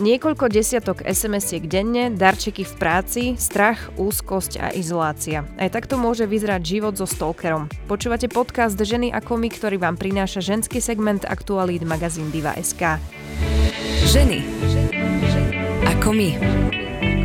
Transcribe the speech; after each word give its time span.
Niekoľko 0.00 0.48
desiatok 0.48 1.04
SMS-iek 1.04 1.68
denne, 1.68 2.08
darčeky 2.16 2.64
v 2.64 2.74
práci, 2.80 3.22
strach, 3.36 3.92
úzkosť 4.00 4.52
a 4.56 4.66
izolácia. 4.72 5.44
Aj 5.60 5.68
takto 5.68 6.00
môže 6.00 6.24
vyzerať 6.24 6.60
život 6.64 6.96
so 6.96 7.04
stalkerom. 7.04 7.68
Počúvate 7.84 8.32
podcast 8.32 8.80
Ženy 8.80 9.12
ako 9.12 9.36
my, 9.36 9.48
ktorý 9.52 9.76
vám 9.76 10.00
prináša 10.00 10.40
ženský 10.40 10.80
segment 10.80 11.28
aktualít 11.28 11.84
magazín 11.84 12.32
Diva.sk. 12.32 12.96
Ženy 14.08 14.40
ako 15.84 16.08
my. 16.16 16.30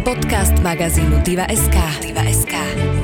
Podcast 0.04 0.60
magazínu 0.60 1.24
Diva.sk. 1.24 1.80
Diva.sk. 2.04 2.95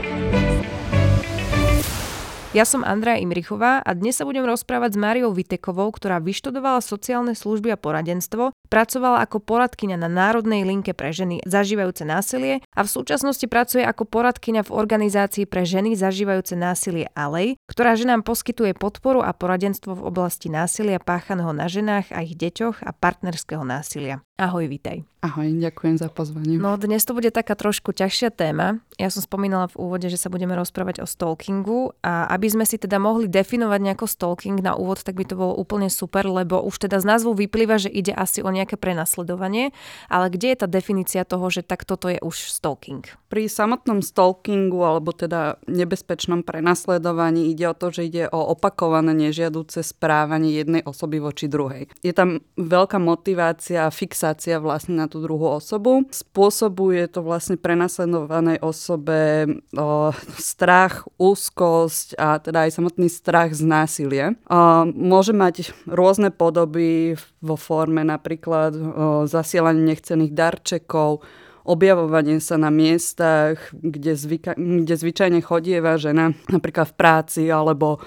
Ja 2.51 2.67
som 2.67 2.83
Andrea 2.83 3.15
Imrichová 3.15 3.79
a 3.79 3.95
dnes 3.95 4.19
sa 4.19 4.27
budem 4.27 4.43
rozprávať 4.43 4.91
s 4.91 4.99
Máriou 4.99 5.31
Vitekovou, 5.31 5.87
ktorá 5.87 6.19
vyštudovala 6.19 6.83
sociálne 6.83 7.31
služby 7.31 7.71
a 7.71 7.79
poradenstvo, 7.79 8.51
pracovala 8.67 9.23
ako 9.23 9.39
poradkyňa 9.39 9.95
na 9.95 10.11
Národnej 10.11 10.67
linke 10.67 10.91
pre 10.91 11.15
ženy 11.15 11.39
zažívajúce 11.47 12.03
násilie 12.03 12.59
a 12.71 12.87
v 12.87 12.89
súčasnosti 12.89 13.43
pracuje 13.51 13.83
ako 13.83 14.07
poradkyňa 14.07 14.63
v 14.63 14.73
organizácii 14.73 15.43
pre 15.43 15.67
ženy 15.67 15.99
zažívajúce 15.99 16.55
násilie 16.55 17.11
Alej, 17.11 17.59
ktorá 17.67 17.99
ženám 17.99 18.23
poskytuje 18.23 18.71
podporu 18.71 19.19
a 19.19 19.35
poradenstvo 19.35 19.91
v 19.99 20.05
oblasti 20.07 20.47
násilia 20.47 21.03
páchaného 21.03 21.51
na 21.51 21.67
ženách 21.67 22.15
a 22.15 22.23
ich 22.23 22.39
deťoch 22.39 22.87
a 22.87 22.95
partnerského 22.95 23.67
násilia. 23.67 24.23
Ahoj, 24.41 24.65
vítaj. 24.65 25.05
Ahoj, 25.21 25.53
ďakujem 25.53 26.01
za 26.01 26.09
pozvanie. 26.09 26.57
No 26.57 26.73
dnes 26.81 27.05
to 27.05 27.13
bude 27.13 27.29
taká 27.29 27.53
trošku 27.53 27.93
ťažšia 27.93 28.33
téma. 28.33 28.81
Ja 28.97 29.13
som 29.13 29.21
spomínala 29.21 29.69
v 29.69 29.77
úvode, 29.77 30.09
že 30.09 30.17
sa 30.17 30.33
budeme 30.33 30.57
rozprávať 30.57 31.05
o 31.05 31.05
stalkingu 31.05 31.93
a 32.01 32.25
aby 32.33 32.49
sme 32.49 32.65
si 32.65 32.81
teda 32.81 32.97
mohli 32.97 33.29
definovať 33.29 33.79
nejako 33.85 34.09
stalking 34.09 34.57
na 34.65 34.73
úvod, 34.73 35.05
tak 35.05 35.13
by 35.13 35.29
to 35.29 35.37
bolo 35.37 35.53
úplne 35.53 35.93
super, 35.93 36.25
lebo 36.25 36.57
už 36.65 36.89
teda 36.89 36.97
z 36.97 37.05
názvu 37.05 37.37
vyplýva, 37.37 37.77
že 37.77 37.93
ide 37.93 38.17
asi 38.17 38.41
o 38.41 38.49
nejaké 38.49 38.81
prenasledovanie, 38.81 39.77
ale 40.09 40.33
kde 40.33 40.57
je 40.57 40.57
tá 40.57 40.65
definícia 40.65 41.21
toho, 41.21 41.45
že 41.53 41.61
tak 41.61 41.85
toto 41.85 42.09
je 42.09 42.17
už 42.17 42.49
stalking? 42.61 43.01
Pri 43.25 43.49
samotnom 43.49 44.05
stalkingu 44.05 44.85
alebo 44.85 45.09
teda 45.17 45.57
nebezpečnom 45.65 46.45
prenasledovaní 46.45 47.49
ide 47.49 47.65
o 47.65 47.73
to, 47.73 47.89
že 47.89 48.05
ide 48.05 48.23
o 48.29 48.53
opakované 48.53 49.17
nežiaduce 49.17 49.81
správanie 49.81 50.53
jednej 50.61 50.85
osoby 50.85 51.17
voči 51.17 51.49
druhej. 51.49 51.89
Je 52.05 52.13
tam 52.13 52.45
veľká 52.61 53.01
motivácia 53.01 53.89
a 53.89 53.95
fixácia 53.95 54.61
vlastne 54.61 54.93
na 54.93 55.09
tú 55.09 55.25
druhú 55.25 55.57
osobu. 55.57 56.05
Spôsobuje 56.13 57.09
to 57.09 57.25
vlastne 57.25 57.57
prenasledovanej 57.57 58.61
osobe 58.61 59.49
o, 59.73 60.13
strach, 60.37 61.09
úzkosť 61.17 62.21
a 62.21 62.37
teda 62.37 62.69
aj 62.69 62.77
samotný 62.77 63.09
strach 63.09 63.57
z 63.57 63.65
násilia. 63.65 64.37
O, 64.45 64.85
môže 64.85 65.33
mať 65.33 65.73
rôzne 65.89 66.29
podoby 66.29 67.17
vo 67.41 67.57
forme 67.57 68.05
napríklad 68.05 68.77
o, 68.77 68.81
zasielanie 69.25 69.81
nechcených 69.81 70.35
darčekov, 70.35 71.25
objavovanie 71.67 72.41
sa 72.41 72.57
na 72.57 72.73
miestach, 72.73 73.69
kde, 73.71 74.17
zvyka, 74.17 74.57
kde 74.57 74.95
zvyčajne 74.97 75.39
chodieva 75.45 75.97
žena, 76.01 76.33
napríklad 76.49 76.89
v 76.91 76.97
práci 76.97 77.43
alebo 77.49 78.01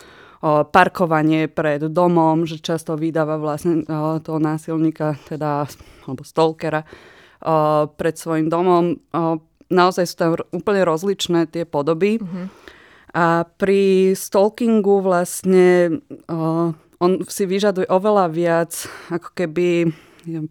parkovanie 0.44 1.48
pred 1.48 1.88
domom, 1.88 2.44
že 2.44 2.60
často 2.60 3.00
vydáva 3.00 3.40
vlastne 3.40 3.80
toho 4.20 4.36
násilníka, 4.36 5.16
teda, 5.24 5.64
alebo 6.04 6.20
stalkera 6.20 6.84
pred 7.96 8.14
svojim 8.20 8.52
domom. 8.52 9.00
Naozaj 9.72 10.04
sú 10.04 10.14
tam 10.20 10.36
úplne 10.52 10.84
rozličné 10.84 11.48
tie 11.48 11.64
podoby. 11.64 12.20
Mm-hmm. 12.20 12.46
A 13.14 13.46
pri 13.46 14.12
stalkingu 14.12 15.00
vlastne 15.00 16.02
on 17.00 17.10
si 17.24 17.44
vyžaduje 17.48 17.88
oveľa 17.88 18.26
viac 18.28 18.72
ako 19.08 19.32
keby 19.32 19.88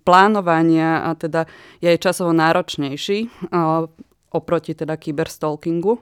plánovania 0.01 1.05
a 1.05 1.17
teda 1.17 1.49
je 1.83 1.91
aj 1.93 1.99
časovo 2.01 2.31
náročnejší 2.31 3.49
oproti 4.33 4.73
teda 4.73 4.97
kyberstalkingu 4.97 6.01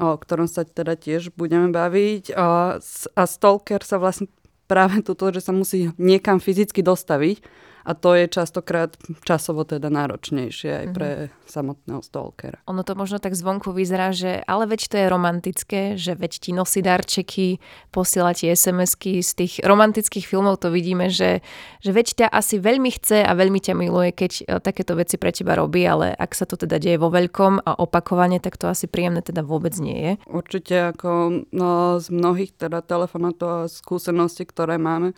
o 0.00 0.16
ktorom 0.16 0.48
sa 0.48 0.64
teda 0.64 0.96
tiež 0.96 1.36
budeme 1.36 1.68
baviť. 1.68 2.32
A, 2.32 2.80
stalker 3.28 3.84
sa 3.84 4.00
vlastne 4.00 4.32
práve 4.64 5.04
toto, 5.04 5.28
že 5.28 5.44
sa 5.44 5.52
musí 5.52 5.92
niekam 6.00 6.40
fyzicky 6.40 6.80
dostaviť 6.80 7.44
a 7.84 7.92
to 7.96 8.14
je 8.14 8.28
častokrát 8.28 8.96
časovo 9.24 9.64
teda 9.64 9.88
náročnejšie 9.88 10.70
aj 10.70 10.86
pre 10.92 11.08
mm-hmm. 11.08 11.48
samotného 11.48 12.00
stalkera. 12.04 12.58
Ono 12.68 12.82
to 12.84 12.92
možno 12.94 13.18
tak 13.18 13.32
zvonku 13.32 13.72
vyzerá, 13.72 14.12
že 14.12 14.44
ale 14.44 14.68
veď 14.68 14.80
to 14.88 14.96
je 14.96 15.06
romantické, 15.08 15.80
že 15.96 16.12
veď 16.16 16.32
ti 16.38 16.50
nosí 16.52 16.80
darčeky, 16.84 17.62
posiela 17.90 18.36
ti 18.36 18.52
SMS-ky, 18.52 19.24
z 19.24 19.30
tých 19.36 19.52
romantických 19.64 20.26
filmov 20.26 20.60
to 20.60 20.68
vidíme, 20.72 21.08
že, 21.08 21.40
že 21.80 21.90
veď 21.90 22.06
ťa 22.24 22.26
asi 22.28 22.60
veľmi 22.60 22.90
chce 22.92 23.24
a 23.24 23.32
veľmi 23.32 23.60
ťa 23.60 23.74
miluje, 23.76 24.10
keď 24.12 24.32
e, 24.40 24.42
takéto 24.60 24.94
veci 24.96 25.16
pre 25.16 25.32
teba 25.32 25.56
robí, 25.56 25.84
ale 25.84 26.12
ak 26.12 26.32
sa 26.36 26.44
to 26.44 26.60
teda 26.60 26.76
deje 26.76 27.00
vo 27.00 27.08
veľkom 27.08 27.64
a 27.64 27.72
opakovane, 27.80 28.38
tak 28.38 28.60
to 28.60 28.68
asi 28.68 28.86
príjemné 28.86 29.24
teda 29.24 29.40
vôbec 29.40 29.72
nie 29.80 29.96
je. 29.96 30.12
Určite 30.28 30.92
ako 30.92 31.10
no, 31.50 31.96
z 31.98 32.06
mnohých 32.12 32.52
teda 32.56 32.84
telefonátov 32.84 33.48
a 33.48 33.70
skúseností, 33.70 34.44
ktoré 34.44 34.76
máme, 34.76 35.16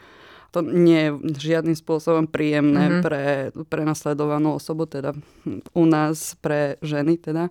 to 0.52 0.60
nie 0.60 1.08
je 1.08 1.10
žiadnym 1.56 1.74
spôsobom 1.74 2.28
príjemné 2.28 2.88
mm-hmm. 2.88 3.02
pre, 3.02 3.24
pre 3.66 3.82
nasledovanú 3.88 4.60
osobu, 4.60 4.84
teda 4.84 5.16
u 5.72 5.84
nás, 5.88 6.36
pre 6.44 6.76
ženy 6.84 7.16
teda 7.16 7.48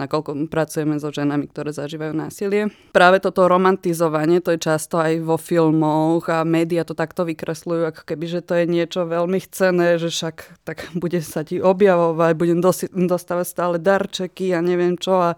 nakoľko 0.00 0.48
pracujeme 0.48 0.96
so 0.96 1.12
ženami, 1.12 1.48
ktoré 1.52 1.70
zažívajú 1.72 2.16
násilie. 2.16 2.72
Práve 2.96 3.20
toto 3.20 3.44
romantizovanie, 3.44 4.40
to 4.40 4.56
je 4.56 4.64
často 4.64 4.96
aj 4.96 5.20
vo 5.20 5.36
filmoch 5.36 6.32
a 6.32 6.48
média 6.48 6.82
to 6.82 6.96
takto 6.96 7.28
vykresľujú, 7.28 7.82
ako 7.92 8.02
keby, 8.08 8.24
že 8.24 8.40
to 8.40 8.56
je 8.56 8.64
niečo 8.64 9.04
veľmi 9.04 9.38
chcené, 9.44 10.00
že 10.00 10.08
však 10.08 10.64
tak 10.64 10.88
bude 10.96 11.20
sa 11.20 11.44
ti 11.44 11.60
objavovať, 11.60 12.32
budem 12.34 12.60
dostávať 13.06 13.46
stále 13.46 13.76
darčeky 13.76 14.56
a 14.56 14.64
neviem 14.64 14.96
čo 14.96 15.20
a 15.20 15.30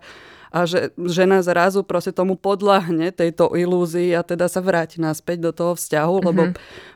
a 0.54 0.70
že 0.70 0.94
žena 0.94 1.42
zrazu 1.42 1.82
proste 1.82 2.14
tomu 2.14 2.38
podľahne 2.38 3.10
tejto 3.10 3.50
ilúzii 3.58 4.14
a 4.14 4.22
teda 4.22 4.46
sa 4.46 4.62
vráti 4.62 5.02
naspäť 5.02 5.50
do 5.50 5.50
toho 5.50 5.72
vzťahu, 5.74 6.14
mm-hmm. 6.14 6.28
lebo 6.30 6.42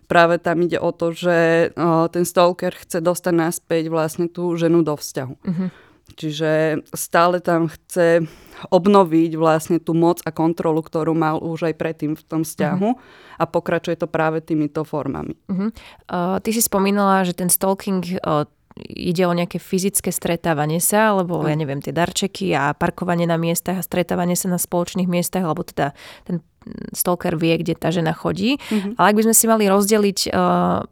práve 0.07 0.39
tam 0.39 0.63
ide 0.63 0.79
o 0.79 0.95
to, 0.95 1.11
že 1.11 1.71
o, 1.75 2.07
ten 2.07 2.23
stalker 2.23 2.71
chce 2.79 3.03
dostať 3.03 3.35
naspäť 3.35 3.91
vlastne 3.91 4.31
tú 4.31 4.55
ženu 4.55 4.87
do 4.87 4.95
vzťahu. 4.95 5.35
Mm-hmm. 5.43 5.69
Čiže 6.17 6.83
stále 6.97 7.43
tam 7.45 7.69
chce 7.69 8.25
obnoviť 8.73 9.37
vlastne 9.37 9.77
tú 9.77 9.93
moc 9.93 10.25
a 10.25 10.33
kontrolu, 10.33 10.81
ktorú 10.81 11.13
mal 11.13 11.37
už 11.39 11.69
aj 11.69 11.75
predtým 11.77 12.17
v 12.17 12.25
tom 12.25 12.43
vzťahu 12.43 12.91
uh-huh. 12.91 13.39
a 13.39 13.45
pokračuje 13.45 13.95
to 13.95 14.09
práve 14.11 14.43
týmito 14.43 14.83
formami. 14.83 15.37
Uh-huh. 15.47 15.69
Uh, 16.09 16.41
ty 16.43 16.51
si 16.51 16.65
spomínala, 16.65 17.23
že 17.23 17.37
ten 17.37 17.53
stalking 17.53 18.03
uh, 18.25 18.49
ide 18.79 19.27
o 19.27 19.35
nejaké 19.35 19.59
fyzické 19.59 20.15
stretávanie 20.15 20.79
sa, 20.79 21.11
alebo 21.15 21.43
ja 21.43 21.57
neviem, 21.59 21.83
tie 21.83 21.91
darčeky 21.91 22.55
a 22.55 22.75
parkovanie 22.77 23.27
na 23.27 23.41
miestach 23.41 23.81
a 23.81 23.87
stretávanie 23.87 24.39
sa 24.39 24.47
na 24.53 24.59
spoločných 24.61 25.11
miestach, 25.11 25.43
alebo 25.43 25.67
teda 25.67 25.97
ten 26.23 26.45
stalker 26.93 27.35
vie, 27.35 27.59
kde 27.59 27.75
tá 27.75 27.89
žena 27.89 28.13
chodí. 28.13 28.61
Mm-hmm. 28.61 29.01
Ale 29.01 29.07
ak 29.11 29.17
by 29.17 29.25
sme 29.31 29.35
si 29.35 29.45
mali 29.49 29.65
rozdeliť 29.67 30.19
uh, 30.31 30.85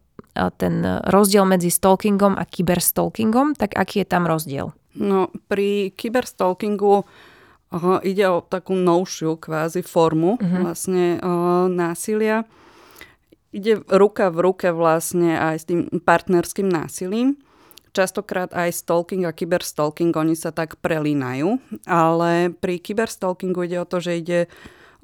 ten 0.56 0.74
rozdiel 1.04 1.44
medzi 1.44 1.68
stalkingom 1.68 2.36
a 2.36 2.44
kyberstalkingom, 2.48 3.56
tak 3.56 3.76
aký 3.76 4.02
je 4.02 4.08
tam 4.08 4.24
rozdiel? 4.24 4.72
No, 4.96 5.28
pri 5.46 5.92
kyberstalkingu 5.92 7.04
uh, 7.04 7.98
ide 8.00 8.24
o 8.32 8.40
takú 8.40 8.72
novšiu 8.72 9.36
kvázi 9.36 9.84
formu 9.84 10.40
mm-hmm. 10.40 10.60
vlastne 10.64 11.04
uh, 11.20 11.68
násilia. 11.68 12.48
Ide 13.52 13.84
ruka 13.88 14.28
v 14.32 14.38
ruke 14.42 14.68
vlastne 14.72 15.38
aj 15.38 15.56
s 15.60 15.64
tým 15.68 15.80
partnerským 16.02 16.68
násilím 16.68 17.40
častokrát 17.96 18.52
aj 18.52 18.76
stalking 18.84 19.24
a 19.24 19.32
kyberstalking, 19.32 20.12
oni 20.12 20.36
sa 20.36 20.52
tak 20.52 20.76
prelínajú, 20.84 21.56
ale 21.88 22.52
pri 22.52 22.76
kyberstalkingu 22.76 23.64
ide 23.64 23.80
o 23.80 23.88
to, 23.88 24.04
že 24.04 24.20
ide 24.20 24.40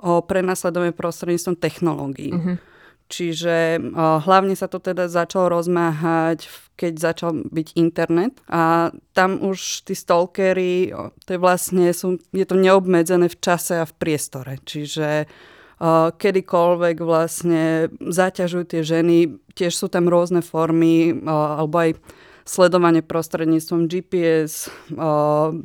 o 0.02 0.20
prenasledovanie 0.20 0.92
prostredníctvom 0.92 1.56
technológií. 1.56 2.36
Mm-hmm. 2.36 2.56
Čiže 3.12 3.56
o, 3.76 4.24
hlavne 4.24 4.56
sa 4.56 4.72
to 4.72 4.80
teda 4.80 5.04
začalo 5.04 5.52
rozmáhať, 5.52 6.48
keď 6.80 6.92
začal 6.96 7.30
byť 7.44 7.68
internet 7.76 8.40
a 8.48 8.88
tam 9.12 9.36
už 9.44 9.84
tí 9.84 9.92
stalkery, 9.92 10.96
o, 10.96 11.12
to 11.28 11.36
je 11.36 11.40
vlastne, 11.40 11.92
sú, 11.92 12.16
je 12.32 12.46
to 12.48 12.56
neobmedzené 12.56 13.28
v 13.28 13.36
čase 13.36 13.84
a 13.84 13.84
v 13.84 13.92
priestore. 14.00 14.56
Čiže 14.64 15.28
o, 15.76 16.08
kedykoľvek 16.16 16.96
vlastne 17.04 17.92
zaťažujú 18.00 18.64
tie 18.64 18.80
ženy, 18.80 19.28
tiež 19.52 19.76
sú 19.76 19.92
tam 19.92 20.08
rôzne 20.08 20.40
formy, 20.40 21.12
alebo 21.28 21.84
aj 21.84 21.90
sledovanie 22.42 23.02
prostredníctvom 23.02 23.86
GPS, 23.86 24.70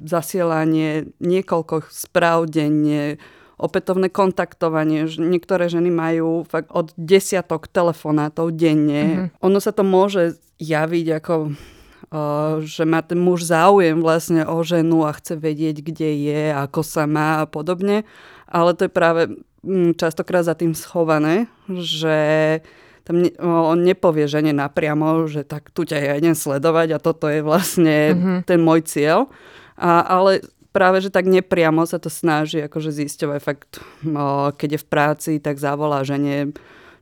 zasielanie 0.06 1.10
niekoľko 1.18 1.90
správ 1.90 2.50
denne, 2.50 3.18
opätovné 3.58 4.14
kontaktovanie. 4.14 5.10
Niektoré 5.10 5.66
ženy 5.68 5.90
majú 5.90 6.46
fakt 6.46 6.70
od 6.70 6.94
desiatok 6.94 7.66
telefonátov 7.68 8.54
denne. 8.54 9.04
Mm-hmm. 9.04 9.42
Ono 9.42 9.58
sa 9.58 9.74
to 9.74 9.82
môže 9.82 10.38
javiť 10.62 11.08
ako 11.22 11.36
že 12.64 12.88
má 12.88 13.04
ten 13.04 13.20
muž 13.20 13.44
záujem 13.44 14.00
vlastne 14.00 14.48
o 14.48 14.64
ženu 14.64 15.04
a 15.04 15.12
chce 15.12 15.36
vedieť, 15.36 15.84
kde 15.84 16.10
je, 16.16 16.44
ako 16.56 16.80
sa 16.80 17.04
má 17.04 17.44
a 17.44 17.46
podobne. 17.50 18.08
Ale 18.48 18.72
to 18.80 18.88
je 18.88 18.92
práve 18.92 19.22
mm, 19.68 20.00
častokrát 20.00 20.48
za 20.48 20.56
tým 20.56 20.72
schované, 20.72 21.52
že 21.68 22.18
tam 23.08 23.24
ne, 23.24 23.32
on 23.40 23.80
nepovie 23.80 24.28
žene 24.28 24.52
napriamo, 24.52 25.32
že 25.32 25.48
tak 25.48 25.72
tu 25.72 25.88
ťa 25.88 25.96
ja 25.96 26.14
idem 26.20 26.36
sledovať 26.36 27.00
a 27.00 27.00
toto 27.00 27.32
je 27.32 27.40
vlastne 27.40 28.12
mm-hmm. 28.12 28.38
ten 28.44 28.60
môj 28.60 28.84
cieľ. 28.84 29.32
A, 29.80 30.04
ale 30.04 30.44
práve, 30.76 31.00
že 31.00 31.08
tak 31.08 31.24
nepriamo 31.24 31.88
sa 31.88 32.04
to 32.04 32.12
snaží 32.12 32.60
akože 32.60 32.92
zisťovať 32.92 33.40
fakt, 33.40 33.80
keď 34.60 34.70
je 34.76 34.84
v 34.84 34.90
práci, 34.92 35.32
tak 35.40 35.56
zavolá 35.56 36.04
žene, 36.04 36.52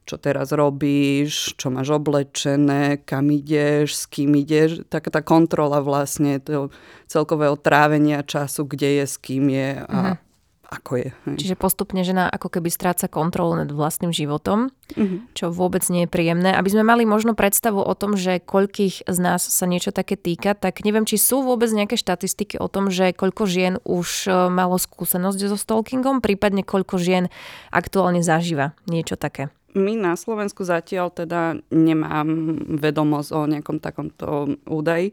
čo 0.06 0.22
teraz 0.22 0.54
robíš, 0.54 1.58
čo 1.58 1.74
máš 1.74 1.98
oblečené, 1.98 3.02
kam 3.02 3.34
ideš, 3.34 3.98
s 3.98 4.04
kým 4.06 4.38
ideš. 4.38 4.86
Taká 4.86 5.10
tá 5.10 5.26
kontrola 5.26 5.82
vlastne 5.82 6.38
toho 6.38 6.70
celkového 7.10 7.58
trávenia 7.58 8.22
času, 8.22 8.70
kde 8.70 9.02
je, 9.02 9.06
s 9.10 9.18
kým 9.18 9.50
je 9.50 9.82
a 9.82 9.98
uh-huh. 10.14 10.16
Ako 10.66 10.92
je. 10.98 11.10
Hej. 11.30 11.36
Čiže 11.42 11.56
postupne 11.56 12.02
žena 12.02 12.28
ako 12.28 12.50
keby 12.58 12.70
stráca 12.74 13.06
kontrolu 13.06 13.56
nad 13.56 13.70
vlastným 13.70 14.10
životom, 14.10 14.74
uh-huh. 14.94 15.20
čo 15.38 15.54
vôbec 15.54 15.86
nie 15.94 16.06
je 16.06 16.10
príjemné. 16.10 16.52
Aby 16.54 16.74
sme 16.74 16.84
mali 16.84 17.04
možno 17.06 17.38
predstavu 17.38 17.80
o 17.80 17.94
tom, 17.94 18.18
že 18.18 18.42
koľkých 18.42 19.06
z 19.06 19.18
nás 19.22 19.46
sa 19.46 19.66
niečo 19.70 19.94
také 19.94 20.18
týka, 20.18 20.58
tak 20.58 20.82
neviem, 20.82 21.06
či 21.06 21.22
sú 21.22 21.46
vôbec 21.46 21.70
nejaké 21.70 21.96
štatistiky 21.96 22.58
o 22.58 22.68
tom, 22.68 22.90
že 22.90 23.14
koľko 23.14 23.44
žien 23.46 23.74
už 23.86 24.28
e, 24.28 24.32
malo 24.50 24.76
skúsenosť 24.82 25.40
so 25.48 25.58
stalkingom, 25.58 26.20
prípadne 26.20 26.66
koľko 26.66 26.98
žien 26.98 27.30
aktuálne 27.70 28.26
zažíva 28.26 28.74
niečo 28.90 29.16
také 29.16 29.54
my 29.76 29.94
na 30.00 30.16
Slovensku 30.16 30.64
zatiaľ 30.64 31.12
teda 31.12 31.60
nemám 31.68 32.56
vedomosť 32.80 33.30
o 33.36 33.42
nejakom 33.44 33.84
takomto 33.84 34.56
údaji, 34.64 35.12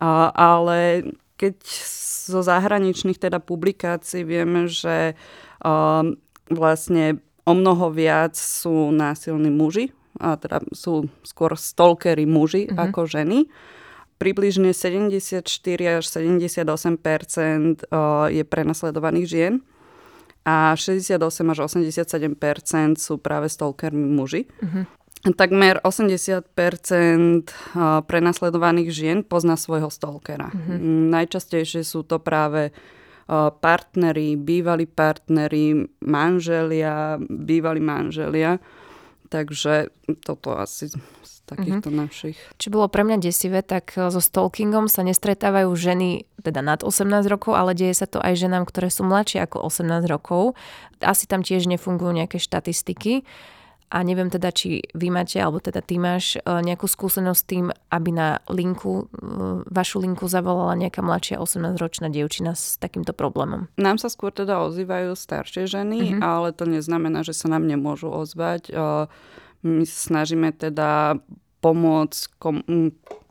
ale 0.00 1.04
keď 1.40 1.56
zo 2.28 2.44
zahraničných 2.44 3.16
teda 3.16 3.40
publikácií 3.40 4.28
vieme, 4.28 4.68
že 4.68 5.16
vlastne 6.52 7.24
o 7.48 7.56
mnoho 7.56 7.88
viac 7.88 8.36
sú 8.36 8.92
násilní 8.92 9.48
muži, 9.48 9.96
a 10.20 10.36
teda 10.36 10.60
sú 10.76 11.08
skôr 11.24 11.56
stalkery 11.56 12.28
muži 12.28 12.68
mm-hmm. 12.68 12.76
ako 12.76 13.08
ženy. 13.08 13.48
Približne 14.20 14.76
74 14.76 15.40
až 15.88 16.04
78% 16.04 16.68
je 18.28 18.42
prenasledovaných 18.44 19.26
žien 19.26 19.54
a 20.44 20.76
68 20.76 21.16
až 21.48 21.58
87% 21.64 23.00
sú 23.00 23.16
práve 23.16 23.48
stalkermi 23.48 24.04
muži. 24.12 24.44
Uh-huh. 24.60 24.84
Takmer 25.20 25.84
80 25.84 26.48
prenasledovaných 28.08 28.88
žien 28.88 29.18
pozná 29.20 29.60
svojho 29.60 29.92
stalkera. 29.92 30.48
Uh-huh. 30.48 30.80
Najčastejšie 31.12 31.84
sú 31.84 32.08
to 32.08 32.16
práve 32.16 32.72
partneri, 33.60 34.34
bývalí 34.40 34.88
partneri, 34.88 35.86
manželia, 36.02 37.20
bývalí 37.20 37.84
manželia. 37.84 38.58
Takže 39.30 39.94
toto 40.26 40.58
asi 40.58 40.90
takýchto 41.46 41.90
mm-hmm. 41.90 42.02
našich. 42.02 42.38
Čo 42.58 42.74
bolo 42.74 42.86
pre 42.90 43.02
mňa 43.06 43.22
desivé, 43.22 43.62
tak 43.62 43.94
so 43.94 44.18
stalkingom 44.18 44.86
sa 44.86 45.02
nestretávajú 45.06 45.70
ženy 45.74 46.26
teda 46.42 46.62
nad 46.62 46.82
18 46.82 47.06
rokov, 47.30 47.54
ale 47.58 47.74
deje 47.74 47.94
sa 47.94 48.06
to 48.10 48.18
aj 48.22 48.38
ženám, 48.38 48.66
ktoré 48.66 48.90
sú 48.90 49.06
mladšie 49.06 49.42
ako 49.46 49.66
18 49.66 50.06
rokov. 50.10 50.58
Asi 51.02 51.30
tam 51.30 51.42
tiež 51.42 51.66
nefungujú 51.70 52.10
nejaké 52.14 52.38
štatistiky. 52.42 53.22
A 53.90 54.06
neviem 54.06 54.30
teda, 54.30 54.54
či 54.54 54.86
vy 54.94 55.10
máte, 55.10 55.42
alebo 55.42 55.58
teda 55.58 55.82
ty 55.82 55.98
máš 55.98 56.38
e, 56.38 56.40
nejakú 56.46 56.86
skúsenosť 56.86 57.40
s 57.42 57.48
tým, 57.50 57.66
aby 57.90 58.10
na 58.14 58.38
linku, 58.46 59.10
e, 59.10 59.66
vašu 59.66 59.98
linku 59.98 60.30
zavolala 60.30 60.78
nejaká 60.78 61.02
mladšia 61.02 61.42
18-ročná 61.42 62.06
dievčina 62.06 62.54
s 62.54 62.78
takýmto 62.78 63.10
problémom. 63.10 63.66
Nám 63.74 63.98
sa 63.98 64.06
skôr 64.06 64.30
teda 64.30 64.62
ozývajú 64.62 65.18
staršie 65.18 65.66
ženy, 65.66 66.16
mm-hmm. 66.16 66.22
ale 66.22 66.54
to 66.54 66.70
neznamená, 66.70 67.26
že 67.26 67.34
sa 67.34 67.50
nám 67.50 67.66
nemôžu 67.66 68.06
ozvať. 68.14 68.70
My 69.60 69.84
sa 69.84 69.98
snažíme 70.08 70.54
teda 70.54 71.18
pomôcť 71.60 72.20
kom, 72.40 72.64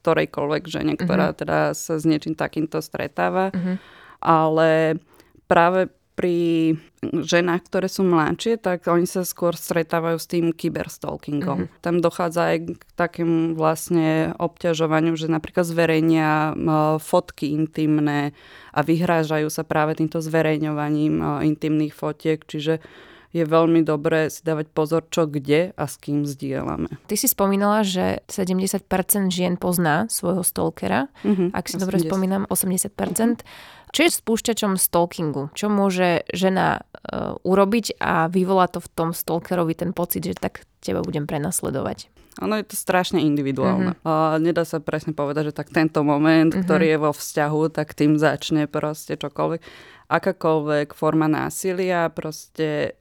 ktorejkoľvek 0.05 0.63
žene, 0.69 0.93
ktorá 0.95 1.33
uh-huh. 1.33 1.39
teda 1.39 1.57
sa 1.75 1.99
s 1.99 2.03
niečím 2.07 2.37
takýmto 2.37 2.79
stretáva. 2.79 3.51
Uh-huh. 3.51 3.75
Ale 4.21 5.01
práve 5.49 5.91
pri 6.19 6.75
ženách, 6.99 7.71
ktoré 7.71 7.87
sú 7.87 8.03
mladšie, 8.03 8.59
tak 8.59 8.91
oni 8.91 9.07
sa 9.07 9.23
skôr 9.23 9.55
stretávajú 9.55 10.19
s 10.19 10.27
tým 10.27 10.51
kyberstalkingom. 10.51 11.71
Uh-huh. 11.71 11.79
Tam 11.79 12.03
dochádza 12.03 12.51
aj 12.51 12.75
k 12.75 12.83
takým 12.99 13.55
vlastne 13.55 14.35
obťažovaniu, 14.35 15.15
že 15.15 15.31
napríklad 15.31 15.63
zverejnia 15.63 16.59
fotky 16.99 17.55
intimné 17.55 18.35
a 18.75 18.83
vyhrážajú 18.83 19.47
sa 19.47 19.63
práve 19.63 19.95
týmto 19.95 20.19
zverejňovaním 20.19 21.23
intimných 21.39 21.95
fotiek, 21.95 22.43
čiže 22.43 22.83
je 23.29 23.45
veľmi 23.45 23.85
dobré 23.85 24.25
si 24.33 24.41
dávať 24.41 24.73
pozor, 24.73 25.05
čo 25.13 25.29
kde 25.29 25.69
a 25.77 25.85
s 25.85 26.01
kým 26.01 26.25
zdieľame. 26.25 26.97
Ty 27.05 27.13
si 27.13 27.29
spomínala, 27.29 27.85
že 27.85 28.25
70% 28.25 28.81
žien 29.29 29.53
pozná 29.53 30.09
svojho 30.09 30.41
stalkera. 30.41 31.13
Mm-hmm, 31.21 31.53
Ak 31.53 31.69
si 31.69 31.77
80. 31.77 31.83
dobre 31.85 31.97
spomínam, 32.01 32.49
80%. 32.49 33.45
Čo 33.89 34.01
je 34.05 34.11
spúšťačom 34.11 34.77
stalkingu? 34.77 35.49
Čo 35.57 35.67
môže 35.69 36.23
žena 36.29 36.81
uh, 36.81 37.37
urobiť 37.41 37.97
a 37.97 38.29
vyvolá 38.29 38.69
to 38.69 38.79
v 38.79 38.89
tom 38.93 39.09
stalkerovi 39.11 39.73
ten 39.73 39.91
pocit, 39.91 40.25
že 40.29 40.37
tak 40.37 40.65
teba 40.79 41.01
budem 41.01 41.25
prenasledovať? 41.25 42.09
Ono 42.39 42.55
je 42.55 42.71
to 42.71 42.75
strašne 42.79 43.19
individuálne. 43.19 43.99
Mm-hmm. 43.99 44.07
A 44.07 44.39
nedá 44.39 44.63
sa 44.63 44.79
presne 44.79 45.11
povedať, 45.11 45.51
že 45.51 45.57
tak 45.57 45.73
tento 45.73 46.05
moment, 46.05 46.53
mm-hmm. 46.53 46.63
ktorý 46.63 46.85
je 46.87 46.97
vo 47.01 47.11
vzťahu, 47.11 47.61
tak 47.73 47.97
tým 47.97 48.15
začne 48.15 48.69
proste 48.69 49.19
čokoľvek 49.19 49.61
akákoľvek 50.09 50.97
forma 50.97 51.29
násilia 51.29 52.09
proste 52.09 52.97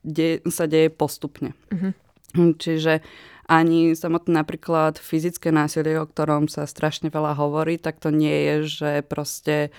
de- 0.00 0.40
sa 0.48 0.64
deje 0.64 0.88
postupne. 0.88 1.52
Uh-huh. 1.68 1.92
Čiže 2.56 3.04
ani 3.46 3.94
samotné 3.94 4.42
napríklad 4.42 4.98
fyzické 4.98 5.54
násilie, 5.54 5.98
o 6.02 6.06
ktorom 6.06 6.50
sa 6.50 6.66
strašne 6.66 7.14
veľa 7.14 7.38
hovorí, 7.38 7.78
tak 7.78 8.02
to 8.02 8.10
nie 8.10 8.34
je, 8.34 8.54
že 8.66 8.90
proste 9.06 9.70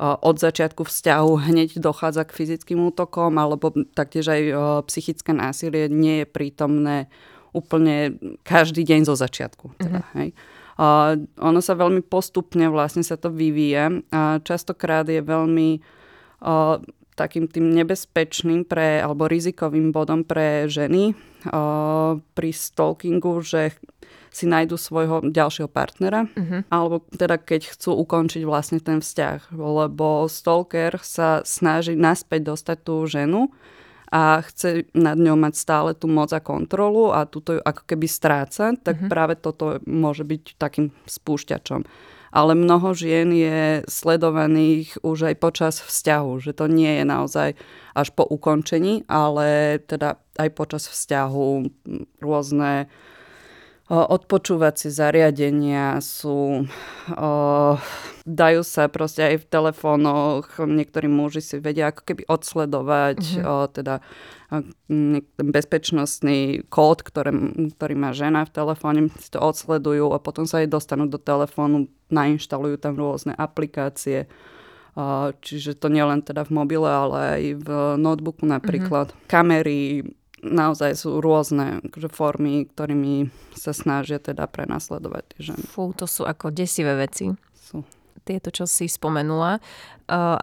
od 0.00 0.40
začiatku 0.40 0.88
vzťahu 0.88 1.52
hneď 1.52 1.76
dochádza 1.76 2.24
k 2.24 2.32
fyzickým 2.32 2.80
útokom, 2.88 3.36
alebo 3.36 3.68
taktiež 3.92 4.32
aj 4.32 4.42
psychické 4.88 5.36
násilie 5.36 5.92
nie 5.92 6.24
je 6.24 6.26
prítomné 6.26 7.12
úplne 7.52 8.16
každý 8.40 8.80
deň 8.88 9.04
zo 9.04 9.12
začiatku. 9.20 9.76
Teda, 9.76 10.00
uh-huh. 10.00 10.16
hej. 10.16 10.30
Uh, 10.80 11.20
ono 11.36 11.60
sa 11.60 11.76
veľmi 11.76 12.00
postupne 12.00 12.72
vlastne 12.72 13.04
sa 13.04 13.20
to 13.20 13.28
vyvíja 13.28 14.00
a 14.08 14.40
častokrát 14.40 15.04
je 15.04 15.20
veľmi 15.20 15.84
takým 17.14 17.50
tým 17.50 17.70
nebezpečným 17.74 18.64
pre, 18.64 19.00
alebo 19.02 19.28
rizikovým 19.30 19.92
bodom 19.92 20.24
pre 20.24 20.66
ženy 20.70 21.12
uh, 21.50 22.16
pri 22.34 22.50
stalkingu, 22.50 23.42
že 23.44 23.76
si 24.30 24.46
nájdu 24.46 24.78
svojho 24.78 25.26
ďalšieho 25.26 25.66
partnera, 25.66 26.30
uh-huh. 26.30 26.62
alebo 26.70 27.02
teda 27.10 27.36
keď 27.36 27.74
chcú 27.74 27.98
ukončiť 27.98 28.46
vlastne 28.46 28.78
ten 28.78 29.02
vzťah, 29.02 29.50
lebo 29.58 30.30
stalker 30.30 31.02
sa 31.02 31.42
snaží 31.42 31.98
naspäť 31.98 32.54
dostať 32.54 32.78
tú 32.86 33.02
ženu 33.10 33.50
a 34.10 34.42
chce 34.42 34.90
nad 34.94 35.18
ňou 35.18 35.38
mať 35.38 35.54
stále 35.54 35.90
tú 35.94 36.06
moc 36.10 36.30
a 36.30 36.42
kontrolu 36.42 37.10
a 37.10 37.26
túto 37.26 37.58
ju 37.58 37.60
ako 37.62 37.82
keby 37.86 38.06
stráca, 38.06 38.74
tak 38.78 39.02
mm-hmm. 39.02 39.10
práve 39.10 39.34
toto 39.38 39.82
môže 39.86 40.22
byť 40.22 40.58
takým 40.58 40.94
spúšťačom. 41.06 41.82
Ale 42.30 42.54
mnoho 42.54 42.94
žien 42.94 43.34
je 43.34 43.82
sledovaných 43.90 45.02
už 45.02 45.34
aj 45.34 45.36
počas 45.42 45.74
vzťahu, 45.82 46.38
že 46.38 46.54
to 46.54 46.70
nie 46.70 47.02
je 47.02 47.04
naozaj 47.04 47.48
až 47.94 48.08
po 48.14 48.22
ukončení, 48.22 49.02
ale 49.10 49.78
teda 49.82 50.22
aj 50.38 50.50
počas 50.54 50.86
vzťahu 50.86 51.46
rôzne 52.22 52.86
odpočúvacie 53.90 54.86
zariadenia 54.86 55.98
sú, 55.98 56.62
dajú 58.22 58.60
sa 58.62 58.86
proste 58.86 59.34
aj 59.34 59.36
v 59.42 59.48
telefónoch, 59.50 60.46
niektorí 60.62 61.10
muži 61.10 61.42
si 61.42 61.58
vedia 61.58 61.90
ako 61.90 62.06
keby 62.06 62.22
odsledovať 62.30 63.18
mm-hmm. 63.18 63.44
o, 63.50 63.54
teda 63.66 63.94
bezpečnostný 65.42 66.70
kód, 66.70 67.02
ktoré, 67.02 67.34
ktorý 67.74 67.94
má 67.98 68.14
žena 68.14 68.46
v 68.46 68.54
telefóne, 68.54 69.00
si 69.18 69.30
to 69.34 69.42
odsledujú 69.42 70.14
a 70.14 70.22
potom 70.22 70.46
sa 70.46 70.62
jej 70.62 70.70
dostanú 70.70 71.10
do 71.10 71.18
telefónu, 71.18 71.90
nainštalujú 72.14 72.78
tam 72.78 72.94
rôzne 72.94 73.34
aplikácie. 73.34 74.30
Čiže 75.42 75.78
to 75.78 75.86
nie 75.86 76.02
len 76.02 76.22
teda 76.22 76.42
v 76.46 76.54
mobile, 76.62 76.86
ale 76.86 77.18
aj 77.18 77.42
v 77.62 77.68
notebooku 77.98 78.42
napríklad. 78.42 79.14
Mm-hmm. 79.14 79.26
Kamery, 79.30 79.82
naozaj 80.42 80.96
sú 80.96 81.20
rôzne 81.20 81.84
akože, 81.86 82.08
formy, 82.12 82.66
ktorými 82.68 83.28
sa 83.54 83.76
snažia 83.76 84.18
teda 84.20 84.48
prenasledovať 84.48 85.22
tie 85.36 85.40
ženy. 85.52 85.64
Fú, 85.68 85.92
to 85.92 86.08
sú 86.08 86.24
ako 86.24 86.52
desivé 86.52 86.96
veci. 86.96 87.32
Sú. 87.56 87.84
Tieto, 88.24 88.52
čo 88.52 88.68
si 88.68 88.84
spomenula. 88.84 89.64
Uh, 90.10 90.40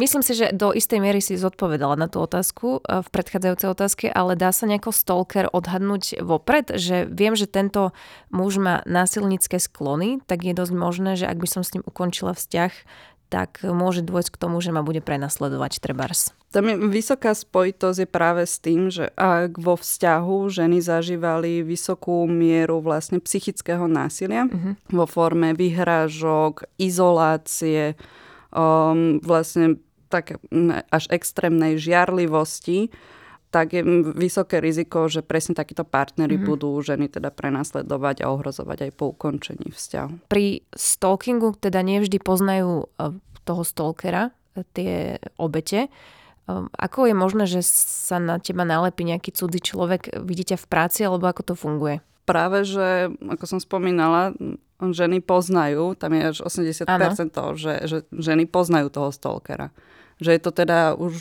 myslím 0.00 0.24
si, 0.24 0.32
že 0.32 0.56
do 0.56 0.72
istej 0.72 0.98
miery 1.04 1.20
si 1.20 1.36
zodpovedala 1.36 2.00
na 2.00 2.08
tú 2.08 2.24
otázku 2.24 2.80
uh, 2.80 3.04
v 3.04 3.08
predchádzajúcej 3.12 3.68
otázke, 3.68 4.06
ale 4.08 4.36
dá 4.36 4.50
sa 4.52 4.64
nejako 4.64 4.90
stalker 4.92 5.46
odhadnúť 5.52 6.24
vopred, 6.24 6.74
že 6.76 7.04
viem, 7.04 7.36
že 7.36 7.44
tento 7.44 7.92
muž 8.32 8.56
má 8.56 8.80
násilnícke 8.88 9.60
sklony, 9.60 10.24
tak 10.24 10.44
je 10.44 10.56
dosť 10.56 10.72
možné, 10.72 11.10
že 11.16 11.28
ak 11.28 11.38
by 11.38 11.48
som 11.48 11.62
s 11.62 11.76
ním 11.76 11.84
ukončila 11.84 12.32
vzťah, 12.32 12.72
tak 13.32 13.66
môže 13.66 14.06
dôjsť 14.06 14.30
k 14.30 14.40
tomu, 14.40 14.62
že 14.62 14.70
ma 14.70 14.86
bude 14.86 15.02
prenasledovať 15.02 15.82
trebárs. 15.82 16.30
Tam 16.54 16.70
je 16.70 16.78
vysoká 16.86 17.34
spojitosť 17.34 18.06
je 18.06 18.08
práve 18.08 18.46
s 18.46 18.62
tým, 18.62 18.86
že 18.86 19.10
ak 19.18 19.58
vo 19.58 19.74
vzťahu 19.74 20.54
ženy 20.54 20.78
zažívali 20.78 21.66
vysokú 21.66 22.30
mieru 22.30 22.78
vlastne 22.78 23.18
psychického 23.18 23.90
násilia 23.90 24.46
uh-huh. 24.46 24.78
vo 24.94 25.06
forme 25.10 25.50
vyhrážok, 25.58 26.70
izolácie, 26.78 27.98
um, 28.54 29.18
vlastne 29.18 29.82
tak 30.06 30.38
až 30.94 31.04
extrémnej 31.10 31.74
žiarlivosti, 31.74 32.94
tak 33.50 33.70
je 33.70 33.82
vysoké 34.14 34.58
riziko, 34.58 35.06
že 35.06 35.22
presne 35.22 35.54
takíto 35.54 35.86
partnery 35.86 36.34
mm-hmm. 36.34 36.50
budú 36.50 36.74
ženy 36.82 37.06
teda 37.06 37.30
prenasledovať 37.30 38.26
a 38.26 38.34
ohrozovať 38.34 38.90
aj 38.90 38.92
po 38.98 39.14
ukončení 39.14 39.70
vzťahu. 39.70 40.26
Pri 40.26 40.66
stalkingu 40.74 41.54
teda 41.62 41.86
nevždy 41.86 42.18
poznajú 42.18 42.90
e, 42.98 43.14
toho 43.46 43.62
stalkera, 43.62 44.34
e, 44.58 44.66
tie 44.74 44.94
obete. 45.38 45.86
E, 46.48 46.68
ako 46.68 47.08
je 47.08 47.14
možné, 47.14 47.44
že 47.48 47.60
sa 47.64 48.20
na 48.20 48.40
teba 48.40 48.64
nalepí 48.64 49.04
nejaký 49.04 49.32
cudzí 49.32 49.60
človek, 49.60 50.20
vidíte 50.22 50.60
v 50.60 50.66
práci, 50.66 51.04
alebo 51.04 51.28
ako 51.28 51.42
to 51.42 51.54
funguje? 51.56 52.04
Práve, 52.24 52.64
že 52.64 53.12
ako 53.20 53.44
som 53.44 53.60
spomínala, 53.60 54.32
ženy 54.80 55.20
poznajú, 55.20 55.92
tam 55.96 56.16
je 56.16 56.22
až 56.32 56.38
80% 56.44 56.88
ano. 56.88 57.12
toho, 57.28 57.50
že, 57.56 57.74
že 57.84 57.98
ženy 58.12 58.48
poznajú 58.48 58.88
toho 58.88 59.12
stalkera 59.12 59.72
že 60.22 60.30
je 60.34 60.40
to 60.42 60.52
teda 60.54 60.94
už 60.94 61.14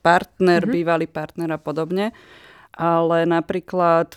partner, 0.00 0.64
mm-hmm. 0.64 0.76
bývalý 0.76 1.06
partner 1.10 1.56
a 1.56 1.60
podobne. 1.60 2.16
Ale 2.72 3.28
napríklad 3.28 4.16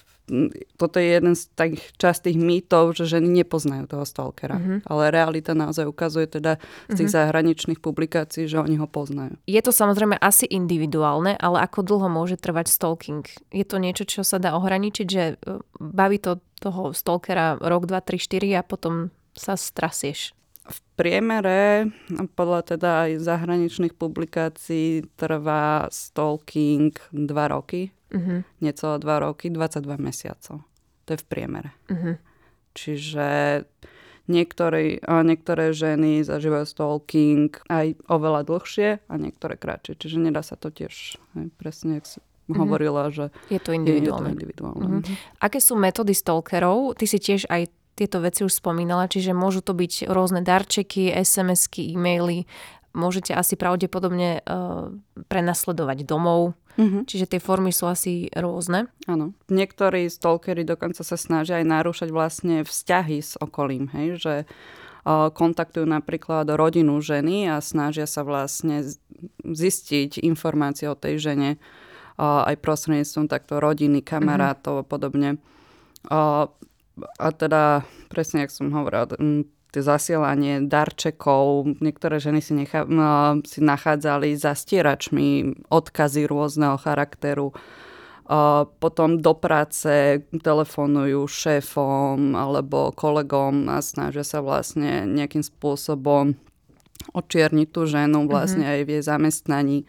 toto 0.79 1.03
je 1.03 1.19
jeden 1.19 1.35
z 1.35 1.51
takých 1.51 1.83
častých 1.99 2.37
mýtov, 2.39 2.95
že 2.95 3.05
ženy 3.07 3.43
nepoznajú 3.43 3.91
toho 3.91 4.07
stalkera. 4.07 4.55
Mm-hmm. 4.55 4.77
Ale 4.87 5.11
realita 5.11 5.51
naozaj 5.51 5.83
ukazuje 5.83 6.31
teda 6.31 6.63
z 6.87 6.95
tých 6.95 7.11
mm-hmm. 7.11 7.27
zahraničných 7.27 7.79
publikácií, 7.83 8.47
že 8.47 8.63
oni 8.63 8.79
ho 8.79 8.87
poznajú. 8.87 9.35
Je 9.43 9.59
to 9.59 9.75
samozrejme 9.75 10.15
asi 10.15 10.47
individuálne, 10.47 11.35
ale 11.35 11.59
ako 11.59 11.83
dlho 11.83 12.07
môže 12.07 12.39
trvať 12.39 12.71
stalking? 12.71 13.27
Je 13.51 13.65
to 13.67 13.83
niečo, 13.83 14.07
čo 14.07 14.21
sa 14.23 14.39
dá 14.39 14.55
ohraničiť, 14.55 15.07
že 15.07 15.23
e, 15.35 15.59
baví 15.75 16.23
to 16.23 16.39
toho 16.63 16.95
stalkera 16.95 17.59
rok, 17.59 17.91
dva, 17.91 17.99
tri, 17.99 18.15
štyri 18.15 18.55
a 18.55 18.63
potom 18.63 19.11
sa 19.35 19.59
strasieš? 19.59 20.31
V 20.63 20.79
priemere, 20.95 21.91
podľa 22.39 22.75
teda 22.75 22.89
aj 23.07 23.11
zahraničných 23.19 23.99
publikácií, 23.99 25.03
trvá 25.19 25.91
stalking 25.91 26.95
2 27.11 27.27
roky, 27.51 27.91
uh-huh. 28.15 28.47
niecelo 28.63 28.95
2 28.95 29.25
roky, 29.27 29.51
22 29.51 29.83
mesiacov. 29.99 30.63
To 31.03 31.09
je 31.11 31.19
v 31.19 31.25
priemere. 31.27 31.75
Uh-huh. 31.91 32.15
Čiže 32.79 33.27
niektoré, 34.31 35.03
niektoré 35.03 35.75
ženy 35.75 36.23
zažívajú 36.23 36.63
stalking 36.63 37.51
aj 37.67 37.99
oveľa 38.07 38.47
dlhšie 38.47 38.89
a 39.03 39.13
niektoré 39.19 39.59
kratšie. 39.59 39.99
Čiže 39.99 40.17
nedá 40.23 40.39
sa 40.39 40.55
to 40.55 40.71
tiež, 40.71 41.19
aj 41.35 41.51
presne, 41.59 41.99
ak 41.99 42.07
si 42.07 42.23
uh-huh. 42.23 42.55
hovorila, 42.55 43.11
že 43.11 43.35
je 43.51 43.59
to 43.59 43.75
individuálne. 43.75 44.31
Je, 44.31 44.35
je 44.35 44.35
to 44.35 44.35
individuálne. 44.39 44.85
Uh-huh. 45.03 45.03
Aké 45.43 45.59
sú 45.59 45.75
metódy 45.75 46.15
stalkerov? 46.15 46.95
Ty 46.95 47.03
si 47.03 47.19
tiež 47.19 47.51
aj 47.51 47.67
tieto 47.93 48.21
veci 48.21 48.41
už 48.41 48.53
spomínala, 48.53 49.09
čiže 49.09 49.37
môžu 49.37 49.61
to 49.61 49.77
byť 49.77 50.09
rôzne 50.09 50.41
darčeky, 50.41 51.13
SMS-ky, 51.13 51.93
e-maily, 51.93 52.49
môžete 52.93 53.33
asi 53.33 53.57
pravdepodobne 53.57 54.45
uh, 54.45 54.93
prenasledovať 55.27 56.05
domov, 56.05 56.53
mm-hmm. 56.77 57.09
čiže 57.09 57.25
tie 57.25 57.41
formy 57.41 57.73
sú 57.73 57.89
asi 57.89 58.29
rôzne. 58.33 58.89
Áno. 59.09 59.33
Niektorí 59.49 60.07
stalkery 60.07 60.61
dokonca 60.63 61.01
sa 61.01 61.17
snažia 61.17 61.59
aj 61.59 61.65
narúšať 61.67 62.09
vlastne 62.13 62.61
vzťahy 62.61 63.17
s 63.19 63.33
okolím, 63.41 63.89
hej, 63.97 64.07
že 64.21 64.33
uh, 64.45 65.33
kontaktujú 65.33 65.89
napríklad 65.89 66.45
rodinu 66.53 67.01
ženy 67.01 67.49
a 67.49 67.57
snažia 67.59 68.05
sa 68.05 68.21
vlastne 68.21 68.85
zistiť 69.41 70.21
informácie 70.21 70.85
o 70.85 70.97
tej 70.97 71.17
žene 71.17 71.49
uh, 71.57 72.45
aj 72.45 72.61
prostredníctvom 72.61 73.25
takto 73.25 73.57
rodiny, 73.57 74.05
kamarátov 74.05 74.81
mm-hmm. 74.81 74.85
a 74.85 74.89
podobne. 74.89 75.29
Uh, 76.05 76.45
a 77.17 77.27
teda 77.33 77.81
presne, 78.09 78.45
jak 78.45 78.51
som 78.53 78.69
hovorila, 78.69 79.09
zasielanie 79.73 80.69
darčekov, 80.69 81.65
niektoré 81.81 82.21
ženy 82.21 82.45
si, 82.45 82.53
nechá, 82.53 82.85
si 83.41 83.57
nachádzali 83.57 84.37
za 84.37 84.53
stieračmi 84.53 85.57
odkazy 85.73 86.29
rôzneho 86.29 86.77
charakteru. 86.77 87.49
Potom 88.77 89.09
do 89.17 89.33
práce 89.33 90.21
telefonujú 90.31 91.25
šéfom 91.25 92.37
alebo 92.37 92.93
kolegom 92.93 93.65
a 93.73 93.81
snažia 93.81 94.21
sa 94.21 94.45
vlastne 94.45 95.09
nejakým 95.09 95.41
spôsobom 95.41 96.37
očierniť 97.11 97.67
tú 97.73 97.89
ženu 97.89 98.29
vlastne 98.29 98.63
mm-hmm. 98.63 98.79
aj 98.79 98.85
v 98.85 98.91
jej 98.93 99.03
zamestnaní. 99.03 99.79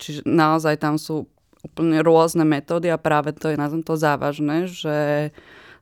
Čiže 0.00 0.24
naozaj 0.24 0.80
tam 0.80 0.96
sú 0.96 1.28
úplne 1.62 2.00
rôzne 2.00 2.48
metódy 2.48 2.88
a 2.88 2.98
práve 2.98 3.36
to 3.36 3.52
je 3.52 3.60
na 3.60 3.68
tomto 3.68 3.94
závažné, 3.94 4.66
že 4.66 5.30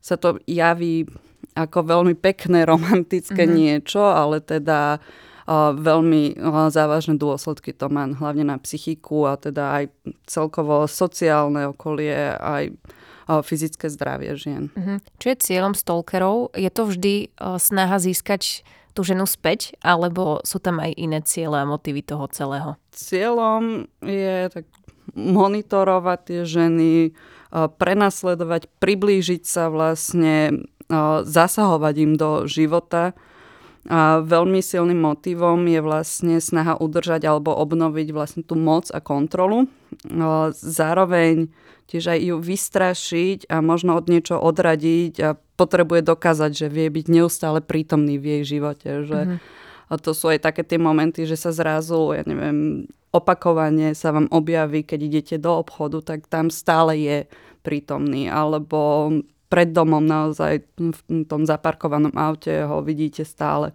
sa 0.06 0.14
to 0.14 0.38
javí 0.46 1.10
ako 1.58 1.82
veľmi 1.82 2.14
pekné, 2.14 2.62
romantické 2.70 3.42
mm-hmm. 3.42 3.58
niečo, 3.58 4.06
ale 4.06 4.38
teda 4.38 5.02
uh, 5.02 5.74
veľmi 5.74 6.38
uh, 6.38 6.70
závažné 6.70 7.18
dôsledky 7.18 7.74
to 7.74 7.90
má 7.90 8.06
hlavne 8.06 8.46
na 8.46 8.62
psychiku 8.62 9.26
a 9.26 9.34
teda 9.34 9.82
aj 9.82 9.84
celkovo 10.30 10.86
sociálne 10.86 11.66
okolie, 11.74 12.38
aj 12.38 12.70
uh, 12.70 13.42
fyzické 13.42 13.90
zdravie 13.90 14.38
žien. 14.38 14.70
Mm-hmm. 14.70 15.18
Čo 15.18 15.26
je 15.34 15.36
cieľom 15.42 15.74
stalkerov? 15.74 16.54
Je 16.54 16.70
to 16.70 16.86
vždy 16.86 17.34
snaha 17.58 17.98
získať 17.98 18.62
tú 18.96 19.04
ženu 19.04 19.28
späť, 19.28 19.76
alebo 19.84 20.40
sú 20.40 20.56
tam 20.56 20.80
aj 20.80 20.96
iné 20.96 21.20
ciele 21.20 21.60
a 21.60 21.68
motivy 21.68 22.00
toho 22.00 22.24
celého? 22.32 22.80
Cieľom 22.96 23.84
je 24.00 24.48
tak 24.48 24.64
monitorovať 25.12 26.18
tie 26.24 26.40
ženy, 26.48 27.12
prenasledovať, 27.52 28.68
priblížiť 28.82 29.42
sa 29.46 29.70
vlastne, 29.70 30.68
zasahovať 31.22 31.94
im 31.98 32.12
do 32.14 32.46
života. 32.46 33.14
A 33.86 34.18
veľmi 34.18 34.58
silným 34.58 34.98
motivom 34.98 35.62
je 35.70 35.78
vlastne 35.78 36.42
snaha 36.42 36.74
udržať 36.74 37.22
alebo 37.22 37.54
obnoviť 37.54 38.08
vlastne 38.10 38.42
tú 38.42 38.58
moc 38.58 38.90
a 38.90 38.98
kontrolu. 38.98 39.70
Zároveň 40.58 41.54
tiež 41.86 42.18
aj 42.18 42.18
ju 42.18 42.36
vystrašiť 42.42 43.46
a 43.46 43.62
možno 43.62 43.94
od 43.94 44.10
niečo 44.10 44.42
odradiť 44.42 45.14
a 45.22 45.38
potrebuje 45.38 46.02
dokázať, 46.02 46.50
že 46.50 46.66
vie 46.66 46.90
byť 46.90 47.06
neustále 47.06 47.62
prítomný 47.62 48.18
v 48.18 48.42
jej 48.42 48.58
živote. 48.58 49.06
Že 49.06 49.20
mm-hmm. 49.22 49.38
A 49.86 49.94
to 49.98 50.10
sú 50.10 50.34
aj 50.34 50.42
také 50.42 50.66
tie 50.66 50.82
momenty, 50.82 51.22
že 51.24 51.38
sa 51.38 51.54
zrazu, 51.54 52.10
ja 52.14 52.26
neviem, 52.26 52.90
opakovane 53.14 53.94
sa 53.94 54.10
vám 54.10 54.26
objaví, 54.34 54.82
keď 54.82 55.00
idete 55.06 55.36
do 55.38 55.62
obchodu, 55.62 56.02
tak 56.02 56.26
tam 56.26 56.50
stále 56.50 56.98
je 56.98 57.18
prítomný. 57.62 58.26
Alebo 58.26 59.10
pred 59.46 59.70
domom 59.70 60.02
naozaj 60.02 60.66
v 60.74 61.00
tom 61.30 61.46
zaparkovanom 61.46 62.12
aute 62.18 62.66
ho 62.66 62.82
vidíte 62.82 63.22
stále. 63.22 63.70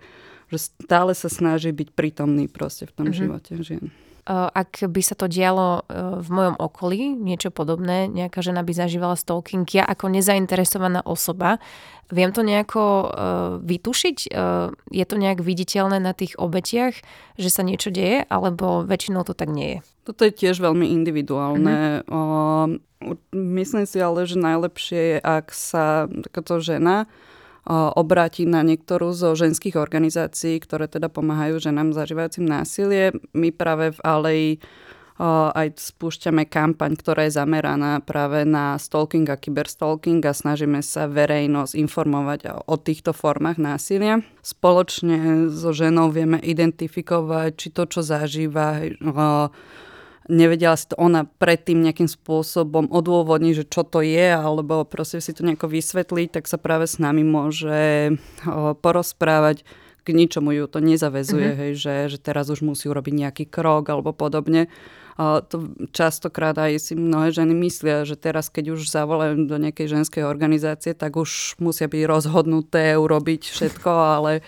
Že 0.51 0.57
stále 0.83 1.11
sa 1.15 1.31
snaží 1.31 1.71
byť 1.71 1.95
prítomný 1.95 2.51
proste 2.51 2.83
v 2.83 2.93
tom 2.93 3.07
mm-hmm. 3.07 3.21
živote 3.23 3.51
žien. 3.63 3.87
Ak 4.29 4.85
by 4.85 5.01
sa 5.01 5.17
to 5.17 5.25
dialo 5.25 5.81
v 6.21 6.29
mojom 6.29 6.55
okolí, 6.61 7.17
niečo 7.17 7.49
podobné, 7.49 8.05
nejaká 8.05 8.45
žena 8.45 8.61
by 8.61 8.69
zažívala 8.69 9.17
stalking, 9.17 9.65
ja 9.73 9.81
ako 9.81 10.13
nezainteresovaná 10.13 11.01
osoba, 11.01 11.57
viem 12.13 12.29
to 12.29 12.45
nejako 12.45 13.09
vytušiť? 13.65 14.17
Je 14.93 15.05
to 15.09 15.15
nejak 15.17 15.41
viditeľné 15.41 15.97
na 15.97 16.13
tých 16.13 16.37
obetiach, 16.37 16.93
že 17.41 17.49
sa 17.49 17.65
niečo 17.65 17.89
deje, 17.89 18.21
alebo 18.29 18.85
väčšinou 18.85 19.25
to 19.25 19.33
tak 19.33 19.49
nie 19.49 19.77
je? 19.77 19.79
Toto 20.05 20.21
je 20.25 20.33
tiež 20.33 20.61
veľmi 20.61 20.85
individuálne. 20.91 22.05
Mm-hmm. 22.05 23.33
Myslím 23.33 23.85
si 23.89 23.97
ale, 23.97 24.29
že 24.29 24.37
najlepšie 24.37 25.17
je, 25.17 25.17
ak 25.17 25.49
sa 25.49 26.05
takáto 26.29 26.61
žena 26.61 27.09
obráti 27.69 28.49
na 28.49 28.65
niektorú 28.65 29.13
zo 29.13 29.37
ženských 29.37 29.77
organizácií, 29.77 30.57
ktoré 30.57 30.89
teda 30.89 31.13
pomáhajú 31.13 31.61
ženám 31.61 31.93
zažívajúcim 31.93 32.45
násilie. 32.45 33.13
My 33.37 33.53
práve 33.53 33.93
v 33.93 33.99
Alei 34.01 34.45
aj 35.53 35.77
spúšťame 35.77 36.49
kampaň, 36.49 36.97
ktorá 36.97 37.29
je 37.29 37.37
zameraná 37.37 38.01
práve 38.01 38.41
na 38.41 38.73
stalking 38.81 39.29
a 39.29 39.37
kyberstalking 39.37 40.17
a 40.25 40.33
snažíme 40.33 40.81
sa 40.81 41.05
verejnosť 41.05 41.77
informovať 41.77 42.65
o 42.65 42.75
týchto 42.81 43.13
formách 43.13 43.61
násilia. 43.61 44.25
Spoločne 44.41 45.45
so 45.53 45.69
ženou 45.77 46.09
vieme 46.09 46.41
identifikovať, 46.41 47.53
či 47.53 47.67
to, 47.69 47.85
čo 47.85 48.01
zažíva, 48.01 48.81
nevedela 50.29 50.77
si 50.77 50.85
to 50.91 50.95
ona 50.99 51.25
predtým 51.25 51.81
nejakým 51.81 52.09
spôsobom 52.09 52.91
odôvodniť, 52.91 53.53
že 53.53 53.65
čo 53.65 53.81
to 53.81 54.05
je, 54.05 54.33
alebo 54.33 54.85
proste 54.85 55.23
si 55.23 55.33
to 55.33 55.41
nejako 55.41 55.71
vysvetliť, 55.71 56.27
tak 56.29 56.45
sa 56.45 56.61
práve 56.61 56.85
s 56.85 57.01
nami 57.01 57.25
môže 57.25 58.13
porozprávať, 58.85 59.65
k 60.01 60.07
ničomu 60.17 60.49
ju 60.57 60.65
to 60.65 60.81
nezavezuje, 60.81 61.47
mm-hmm. 61.53 61.61
hej, 61.61 61.71
že, 61.77 61.95
že 62.09 62.17
teraz 62.17 62.49
už 62.49 62.65
musí 62.65 62.89
urobiť 62.89 63.13
nejaký 63.13 63.45
krok 63.45 63.85
alebo 63.93 64.13
podobne, 64.17 64.65
to 65.49 65.75
častokrát 65.91 66.57
aj 66.57 66.81
si 66.81 66.93
mnohé 66.97 67.35
ženy 67.35 67.53
myslia, 67.67 68.07
že 68.07 68.17
teraz, 68.17 68.49
keď 68.49 68.73
už 68.73 68.89
zavolajú 68.89 69.45
do 69.45 69.57
nejakej 69.59 69.91
ženskej 69.99 70.23
organizácie, 70.25 70.95
tak 70.97 71.19
už 71.19 71.59
musia 71.61 71.85
byť 71.91 72.03
rozhodnuté 72.07 72.95
urobiť 72.97 73.51
všetko, 73.51 73.91
ale 73.91 74.41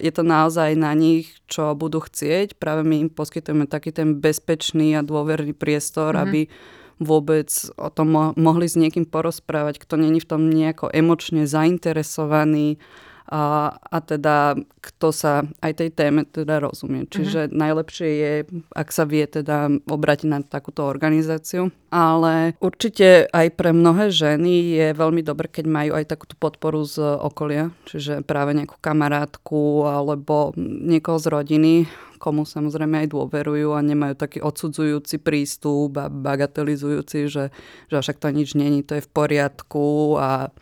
je 0.00 0.12
to 0.14 0.22
naozaj 0.22 0.72
na 0.78 0.94
nich, 0.94 1.36
čo 1.50 1.74
budú 1.74 2.00
chcieť. 2.00 2.56
Práve 2.56 2.86
my 2.86 3.06
im 3.06 3.10
poskytujeme 3.10 3.66
taký 3.68 3.90
ten 3.92 4.16
bezpečný 4.16 4.94
a 4.96 5.04
dôverný 5.04 5.52
priestor, 5.52 6.14
mm-hmm. 6.16 6.24
aby 6.24 6.40
vôbec 7.00 7.48
o 7.80 7.88
tom 7.88 8.36
mohli 8.36 8.66
s 8.68 8.76
niekým 8.76 9.08
porozprávať, 9.08 9.80
kto 9.80 9.96
není 9.96 10.20
v 10.20 10.28
tom 10.28 10.52
nejako 10.52 10.92
emočne 10.92 11.48
zainteresovaný 11.48 12.76
a, 13.28 13.74
a 13.76 13.98
teda 14.00 14.56
kto 14.80 15.12
sa 15.12 15.44
aj 15.60 15.84
tej 15.84 15.90
téme 15.92 16.24
teda 16.24 16.62
rozumie. 16.62 17.04
Mhm. 17.04 17.10
Čiže 17.12 17.40
uh-huh. 17.46 17.56
najlepšie 17.56 18.08
je, 18.08 18.32
ak 18.72 18.88
sa 18.90 19.04
vie 19.04 19.24
teda 19.28 19.68
obratiť 19.84 20.28
na 20.28 20.40
takúto 20.40 20.88
organizáciu. 20.88 21.68
Ale 21.90 22.54
určite 22.62 23.26
aj 23.28 23.58
pre 23.58 23.74
mnohé 23.74 24.14
ženy 24.14 24.78
je 24.78 24.88
veľmi 24.94 25.26
dobre, 25.26 25.50
keď 25.50 25.64
majú 25.66 25.92
aj 25.98 26.06
takúto 26.06 26.38
podporu 26.38 26.86
z 26.86 27.02
okolia, 27.02 27.74
čiže 27.90 28.22
práve 28.22 28.54
nejakú 28.54 28.78
kamarátku 28.78 29.84
alebo 29.84 30.54
niekoho 30.56 31.18
z 31.18 31.26
rodiny, 31.34 31.74
komu 32.20 32.44
samozrejme 32.44 33.02
aj 33.02 33.08
dôverujú 33.16 33.72
a 33.72 33.80
nemajú 33.80 34.14
taký 34.14 34.44
odsudzujúci 34.44 35.24
prístup 35.24 35.96
a 35.96 36.12
bagatelizujúci, 36.12 37.32
že, 37.32 37.48
že 37.88 37.96
však 37.96 38.20
to 38.20 38.28
nič 38.28 38.52
není, 38.52 38.84
to 38.84 39.00
je 39.00 39.02
v 39.02 39.10
poriadku 39.10 40.20
a 40.20 40.52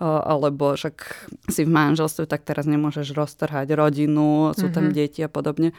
alebo 0.00 0.74
však 0.74 1.28
si 1.48 1.62
v 1.62 1.70
manželstve, 1.70 2.26
tak 2.26 2.42
teraz 2.42 2.66
nemôžeš 2.66 3.14
roztrhať 3.14 3.72
rodinu, 3.78 4.50
sú 4.52 4.70
tam 4.74 4.90
mm-hmm. 4.90 4.98
deti 4.98 5.20
a 5.22 5.30
podobne. 5.30 5.70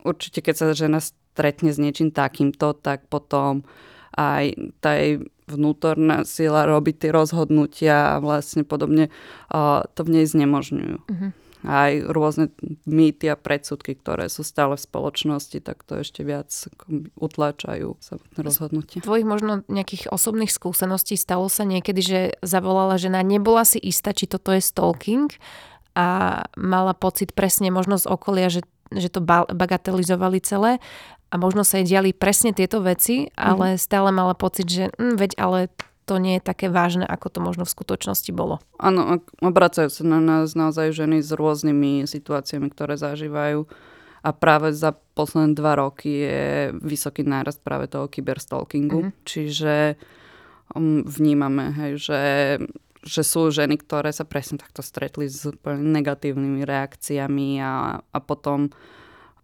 Určite, 0.00 0.40
keď 0.40 0.54
sa 0.54 0.64
žena 0.72 0.98
stretne 1.04 1.70
s 1.72 1.78
niečím 1.80 2.14
takýmto, 2.14 2.72
tak 2.72 3.04
potom 3.12 3.68
aj 4.16 4.56
tá 4.80 4.96
jej 4.96 5.20
vnútorná 5.46 6.24
sila 6.24 6.64
robiť 6.64 7.06
tie 7.06 7.10
rozhodnutia 7.12 8.16
a 8.16 8.22
vlastne 8.24 8.64
podobne 8.64 9.12
to 9.92 10.00
v 10.00 10.08
nej 10.08 10.24
znemožňujú. 10.24 10.98
Mm-hmm 11.04 11.45
aj 11.64 12.12
rôzne 12.12 12.52
mýty 12.84 13.32
a 13.32 13.36
predsudky, 13.38 13.96
ktoré 13.96 14.28
sú 14.28 14.44
stále 14.44 14.76
v 14.76 14.84
spoločnosti, 14.84 15.58
tak 15.64 15.86
to 15.88 16.04
ešte 16.04 16.20
viac 16.26 16.52
utláčajú 17.16 17.96
samotné 18.02 18.40
rozhodnutie. 18.44 18.98
Z 19.00 19.06
tvojich 19.06 19.26
možno 19.26 19.64
nejakých 19.70 20.12
osobných 20.12 20.52
skúseností 20.52 21.16
stalo 21.16 21.48
sa 21.48 21.64
niekedy, 21.64 22.00
že 22.04 22.20
zavolala 22.44 23.00
žena, 23.00 23.24
nebola 23.24 23.64
si 23.64 23.80
istá, 23.80 24.12
či 24.12 24.28
toto 24.28 24.52
je 24.52 24.60
stalking 24.60 25.32
a 25.96 26.42
mala 26.60 26.92
pocit 26.92 27.32
presne 27.32 27.72
možno 27.72 27.96
z 27.96 28.04
okolia, 28.04 28.52
že, 28.52 28.66
že 28.92 29.08
to 29.08 29.24
bagatelizovali 29.24 30.44
celé 30.44 30.78
a 31.32 31.34
možno 31.40 31.66
sa 31.66 31.80
jej 31.80 31.96
diali 31.96 32.14
presne 32.14 32.54
tieto 32.54 32.78
veci, 32.84 33.32
ale 33.34 33.74
mm. 33.74 33.80
stále 33.80 34.14
mala 34.14 34.36
pocit, 34.36 34.68
že 34.68 34.84
hm, 34.94 35.16
veď 35.18 35.32
ale 35.40 35.72
to 36.06 36.22
nie 36.22 36.38
je 36.38 36.46
také 36.46 36.70
vážne, 36.70 37.02
ako 37.02 37.26
to 37.28 37.38
možno 37.42 37.66
v 37.66 37.74
skutočnosti 37.74 38.30
bolo. 38.30 38.62
Áno, 38.78 39.18
obracajú 39.42 39.90
sa 39.90 40.06
na 40.06 40.22
nás 40.22 40.54
naozaj 40.54 40.94
ženy 40.94 41.18
s 41.18 41.34
rôznymi 41.34 42.06
situáciami, 42.06 42.70
ktoré 42.70 42.94
zažívajú. 42.94 43.66
A 44.22 44.30
práve 44.30 44.70
za 44.70 44.94
posledné 45.14 45.54
dva 45.58 45.78
roky 45.78 46.26
je 46.26 46.74
vysoký 46.78 47.26
nárast 47.26 47.62
práve 47.62 47.90
toho 47.90 48.06
kyberstalkingu. 48.06 49.10
Mm-hmm. 49.10 49.22
Čiže 49.26 49.74
um, 50.74 51.02
vnímame, 51.06 51.74
hej, 51.74 51.92
že, 51.98 52.22
že 53.06 53.22
sú 53.22 53.50
ženy, 53.50 53.78
ktoré 53.78 54.10
sa 54.14 54.26
presne 54.26 54.62
takto 54.62 54.82
stretli 54.82 55.26
s 55.30 55.46
negatívnymi 55.66 56.62
reakciami 56.62 57.62
a, 57.62 58.02
a 58.02 58.18
potom 58.18 58.70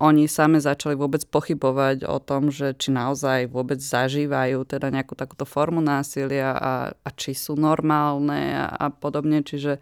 oni 0.03 0.27
same 0.27 0.59
začali 0.59 0.99
vôbec 0.99 1.23
pochybovať 1.31 2.03
o 2.11 2.19
tom, 2.19 2.51
že 2.51 2.75
či 2.75 2.91
naozaj 2.91 3.47
vôbec 3.55 3.79
zažívajú 3.79 4.67
teda 4.67 4.91
nejakú 4.91 5.15
takúto 5.15 5.47
formu 5.47 5.79
násilia 5.79 6.59
a, 6.59 6.75
a 6.91 7.09
či 7.15 7.39
sú 7.39 7.55
normálne 7.55 8.51
a, 8.59 8.67
a 8.67 8.87
podobne. 8.91 9.47
Čiže 9.47 9.79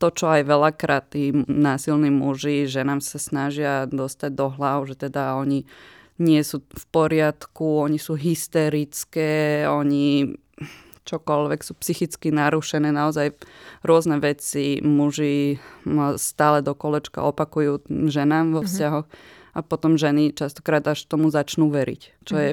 to, 0.00 0.08
čo 0.08 0.32
aj 0.32 0.48
veľakrát 0.48 1.12
tí 1.12 1.36
násilní 1.44 2.08
muži, 2.08 2.64
že 2.64 2.80
nám 2.80 3.04
sa 3.04 3.20
snažia 3.20 3.84
dostať 3.92 4.32
do 4.32 4.48
hlav, 4.56 4.88
že 4.88 4.96
teda 4.96 5.36
oni 5.36 5.68
nie 6.16 6.40
sú 6.40 6.64
v 6.64 6.84
poriadku, 6.88 7.84
oni 7.84 8.00
sú 8.00 8.16
hysterické, 8.16 9.68
oni 9.68 10.32
čokoľvek 11.04 11.60
sú 11.60 11.76
psychicky 11.76 12.32
narušené, 12.32 12.88
naozaj 12.88 13.36
rôzne 13.84 14.16
veci 14.16 14.80
muži 14.80 15.60
stále 16.16 16.64
do 16.64 16.72
kolečka 16.72 17.20
opakujú 17.20 17.84
ženám 18.08 18.56
vo 18.56 18.64
mhm. 18.64 18.68
vzťahoch. 18.72 19.08
Mm-hmm 19.12 19.40
a 19.52 19.60
potom 19.60 20.00
ženy 20.00 20.32
častokrát 20.32 20.84
až 20.88 21.04
tomu 21.04 21.28
začnú 21.28 21.68
veriť, 21.68 22.02
čo 22.24 22.34
je 22.36 22.50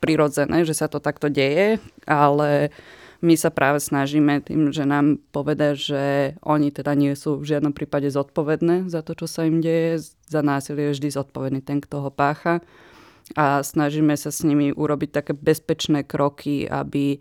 prirodzené, 0.00 0.64
že 0.64 0.72
sa 0.72 0.88
to 0.88 0.98
takto 0.98 1.28
deje, 1.28 1.76
ale 2.08 2.72
my 3.20 3.36
sa 3.36 3.52
práve 3.52 3.84
snažíme 3.84 4.40
tým 4.40 4.72
ženám 4.72 5.20
povedať, 5.28 5.74
že 5.76 6.02
oni 6.40 6.72
teda 6.72 6.96
nie 6.96 7.12
sú 7.12 7.36
v 7.36 7.52
žiadnom 7.52 7.76
prípade 7.76 8.08
zodpovedné 8.08 8.88
za 8.88 9.04
to, 9.04 9.12
čo 9.12 9.28
sa 9.28 9.44
im 9.44 9.60
deje. 9.60 10.00
Za 10.24 10.40
násilie 10.40 10.88
je 10.88 10.96
vždy 10.96 11.08
zodpovedný 11.20 11.60
ten, 11.60 11.84
kto 11.84 12.08
ho 12.08 12.10
pácha. 12.10 12.64
A 13.36 13.60
snažíme 13.60 14.16
sa 14.16 14.32
s 14.32 14.40
nimi 14.40 14.72
urobiť 14.72 15.10
také 15.12 15.32
bezpečné 15.36 16.02
kroky, 16.08 16.64
aby 16.64 17.20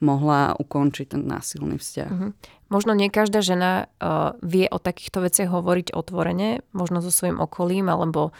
mohla 0.00 0.56
ukončiť 0.56 1.16
ten 1.16 1.22
násilný 1.28 1.76
vzťah. 1.76 2.10
Uh-huh. 2.10 2.32
Možno 2.72 2.96
nie 2.96 3.12
každá 3.12 3.44
žena 3.44 3.86
uh, 4.00 4.34
vie 4.40 4.64
o 4.68 4.80
takýchto 4.80 5.24
veciach 5.24 5.52
hovoriť 5.52 5.92
otvorene, 5.92 6.64
možno 6.72 7.04
so 7.04 7.12
svojím 7.12 7.38
okolím, 7.38 7.92
alebo 7.92 8.32
uh, 8.32 8.34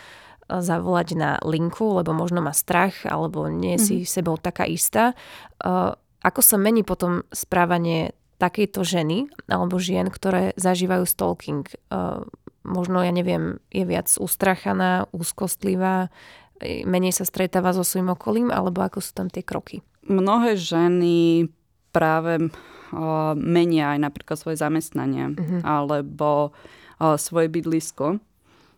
zavolať 0.48 1.08
na 1.14 1.30
linku, 1.44 2.00
lebo 2.00 2.16
možno 2.16 2.40
má 2.40 2.56
strach, 2.56 3.04
alebo 3.04 3.46
nie 3.46 3.76
je 3.76 3.80
si 3.80 3.96
mm-hmm. 4.02 4.12
sebou 4.12 4.34
taká 4.40 4.64
istá. 4.66 5.12
Uh, 5.60 5.94
ako 6.20 6.40
sa 6.44 6.56
mení 6.60 6.84
potom 6.84 7.24
správanie 7.32 8.12
takejto 8.40 8.80
ženy 8.84 9.28
alebo 9.52 9.76
žien, 9.76 10.08
ktoré 10.08 10.56
zažívajú 10.56 11.04
stalking? 11.04 11.68
Uh, 11.92 12.24
možno, 12.64 13.04
ja 13.04 13.12
neviem, 13.12 13.60
je 13.68 13.84
viac 13.84 14.08
ustrachaná, 14.16 15.08
úzkostlivá, 15.12 16.08
menej 16.60 17.16
sa 17.16 17.24
stretáva 17.24 17.72
so 17.72 17.84
svojím 17.84 18.12
okolím, 18.12 18.48
alebo 18.52 18.84
ako 18.84 19.00
sú 19.00 19.16
tam 19.16 19.32
tie 19.32 19.40
kroky? 19.40 19.80
Mnohé 20.10 20.58
ženy 20.58 21.46
práve 21.94 22.50
menia 23.38 23.94
aj 23.94 23.98
napríklad 24.02 24.34
svoje 24.34 24.58
zamestnanie 24.58 25.38
uh-huh. 25.38 25.62
alebo 25.62 26.50
svoje 26.98 27.46
bydlisko, 27.46 28.18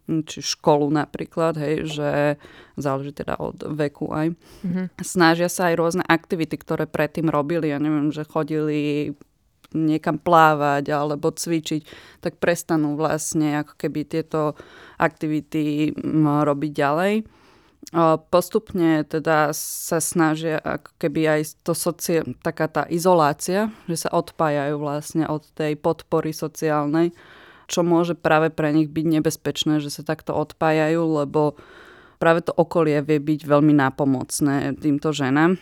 či 0.04 0.38
školu 0.44 0.92
napríklad, 0.92 1.56
hej, 1.56 1.88
že 1.88 2.10
záleží 2.76 3.16
teda 3.16 3.40
od 3.40 3.64
veku 3.72 4.12
aj. 4.12 4.36
Uh-huh. 4.36 4.92
Snažia 5.00 5.48
sa 5.48 5.72
aj 5.72 5.80
rôzne 5.80 6.04
aktivity, 6.04 6.60
ktoré 6.60 6.84
predtým 6.84 7.32
robili, 7.32 7.72
ja 7.72 7.80
neviem, 7.80 8.12
že 8.12 8.28
chodili 8.28 9.16
niekam 9.72 10.20
plávať 10.20 10.92
alebo 10.92 11.32
cvičiť, 11.32 11.88
tak 12.20 12.36
prestanú 12.36 12.92
vlastne 12.92 13.64
ako 13.64 13.72
keby 13.80 14.04
tieto 14.04 14.52
aktivity 15.00 15.96
robiť 16.20 16.72
ďalej 16.76 17.24
postupne 18.30 19.02
teda 19.02 19.50
sa 19.56 19.98
snažia 19.98 20.62
ako 20.62 20.90
keby 21.02 21.20
aj 21.28 21.40
to 21.66 21.74
socie, 21.74 22.22
taká 22.40 22.70
tá 22.70 22.86
izolácia, 22.86 23.74
že 23.90 24.06
sa 24.06 24.14
odpájajú 24.14 24.78
vlastne 24.78 25.26
od 25.26 25.42
tej 25.52 25.74
podpory 25.76 26.30
sociálnej, 26.30 27.10
čo 27.66 27.82
môže 27.82 28.14
práve 28.14 28.54
pre 28.54 28.70
nich 28.70 28.88
byť 28.88 29.06
nebezpečné, 29.18 29.82
že 29.82 29.90
sa 29.90 30.06
takto 30.06 30.32
odpájajú, 30.32 31.26
lebo 31.26 31.58
práve 32.22 32.46
to 32.46 32.54
okolie 32.54 33.02
vie 33.02 33.18
byť 33.18 33.40
veľmi 33.44 33.74
nápomocné 33.74 34.78
týmto 34.78 35.10
ženám. 35.10 35.58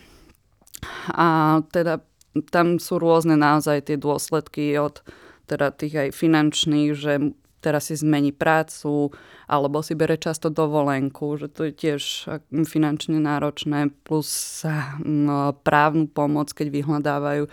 A 1.17 1.61
teda 1.73 2.05
tam 2.53 2.79
sú 2.79 3.01
rôzne 3.03 3.35
naozaj 3.35 3.91
tie 3.91 3.97
dôsledky 3.99 4.79
od 4.79 5.03
teda 5.51 5.75
tých 5.75 5.95
aj 5.99 6.09
finančných, 6.15 6.91
že 6.95 7.35
teraz 7.61 7.92
si 7.92 7.96
zmení 8.01 8.33
prácu, 8.33 9.12
alebo 9.44 9.85
si 9.85 9.92
bere 9.92 10.16
často 10.16 10.49
dovolenku, 10.49 11.37
že 11.37 11.53
to 11.53 11.68
je 11.68 11.73
tiež 11.77 12.03
finančne 12.51 13.20
náročné, 13.20 13.92
plus 14.03 14.64
no, 15.05 15.53
právnu 15.61 16.09
pomoc, 16.09 16.51
keď 16.57 16.73
vyhľadávajú, 16.73 17.44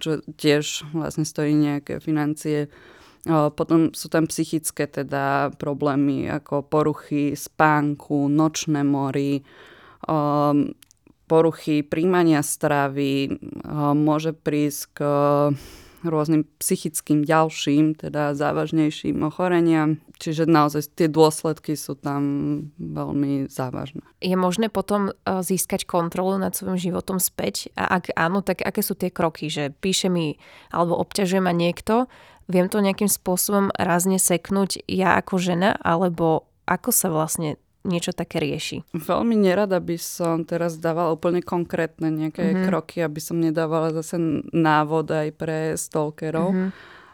čo 0.00 0.24
tiež 0.40 0.90
vlastne 0.96 1.28
stojí 1.28 1.52
nejaké 1.52 2.00
financie. 2.00 2.72
Potom 3.28 3.92
sú 3.92 4.08
tam 4.08 4.24
psychické 4.32 4.88
teda 4.88 5.52
problémy 5.60 6.24
ako 6.32 6.64
poruchy 6.64 7.36
spánku, 7.36 8.32
nočné 8.32 8.80
mory, 8.80 9.44
poruchy 11.28 11.84
príjmania 11.84 12.40
stravy, 12.40 13.36
môže 13.92 14.32
prísť 14.32 14.82
k 14.96 14.98
rôznym 16.04 16.48
psychickým 16.60 17.24
ďalším, 17.24 17.98
teda 17.98 18.32
závažnejším 18.36 19.20
ochoreniam. 19.26 20.00
Čiže 20.20 20.44
naozaj 20.44 20.92
tie 20.96 21.08
dôsledky 21.08 21.76
sú 21.76 21.96
tam 21.96 22.22
veľmi 22.76 23.48
závažné. 23.48 24.04
Je 24.20 24.36
možné 24.36 24.68
potom 24.68 25.10
e, 25.10 25.12
získať 25.40 25.88
kontrolu 25.88 26.36
nad 26.36 26.52
svojim 26.52 26.76
životom 26.76 27.16
späť? 27.16 27.72
A 27.72 28.00
ak 28.00 28.12
áno, 28.12 28.44
tak 28.44 28.60
aké 28.60 28.84
sú 28.84 28.92
tie 28.92 29.08
kroky? 29.08 29.48
Že 29.48 29.72
píše 29.80 30.12
mi 30.12 30.36
alebo 30.68 31.00
obťažuje 31.00 31.40
ma 31.40 31.56
niekto, 31.56 32.04
viem 32.50 32.68
to 32.68 32.84
nejakým 32.84 33.08
spôsobom 33.08 33.72
rázne 33.78 34.20
seknúť 34.20 34.84
ja 34.90 35.16
ako 35.16 35.40
žena, 35.40 35.78
alebo 35.80 36.50
ako 36.68 36.90
sa 36.92 37.08
vlastne 37.08 37.56
niečo 37.84 38.12
také 38.12 38.40
rieši? 38.40 38.84
Veľmi 38.92 39.36
nerada 39.36 39.80
by 39.80 39.96
som 39.96 40.44
teraz 40.44 40.76
dávala 40.76 41.16
úplne 41.16 41.40
konkrétne 41.40 42.12
nejaké 42.12 42.52
mm-hmm. 42.52 42.66
kroky, 42.68 43.00
aby 43.00 43.20
som 43.20 43.40
nedávala 43.40 43.94
zase 43.96 44.20
návod 44.52 45.08
aj 45.08 45.28
pre 45.36 45.58
stalkerov. 45.76 46.52
Mm-hmm. 46.52 46.70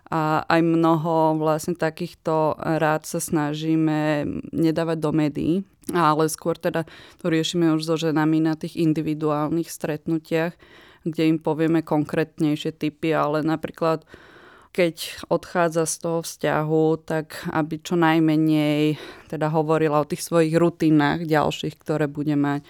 A 0.06 0.46
aj 0.46 0.60
mnoho 0.62 1.34
vlastne 1.34 1.74
takýchto 1.74 2.54
rád 2.62 3.10
sa 3.10 3.18
snažíme 3.18 4.22
nedávať 4.54 4.98
do 5.02 5.10
médií, 5.10 5.54
ale 5.90 6.30
skôr 6.30 6.54
teda 6.54 6.86
to 7.18 7.26
riešime 7.26 7.74
už 7.74 7.82
so 7.82 7.98
ženami 7.98 8.38
na 8.38 8.54
tých 8.54 8.78
individuálnych 8.78 9.66
stretnutiach, 9.66 10.54
kde 11.02 11.22
im 11.26 11.38
povieme 11.42 11.82
konkrétnejšie 11.82 12.78
typy, 12.78 13.18
ale 13.18 13.42
napríklad 13.42 14.06
keď 14.76 15.24
odchádza 15.32 15.88
z 15.88 15.94
toho 16.04 16.20
vzťahu, 16.20 16.84
tak 17.08 17.48
aby 17.48 17.80
čo 17.80 17.96
najmenej 17.96 19.00
teda 19.32 19.48
hovorila 19.48 20.04
o 20.04 20.08
tých 20.08 20.20
svojich 20.20 20.52
rutinách 20.52 21.24
ďalších, 21.24 21.80
ktoré 21.80 22.04
bude 22.04 22.36
mať. 22.36 22.60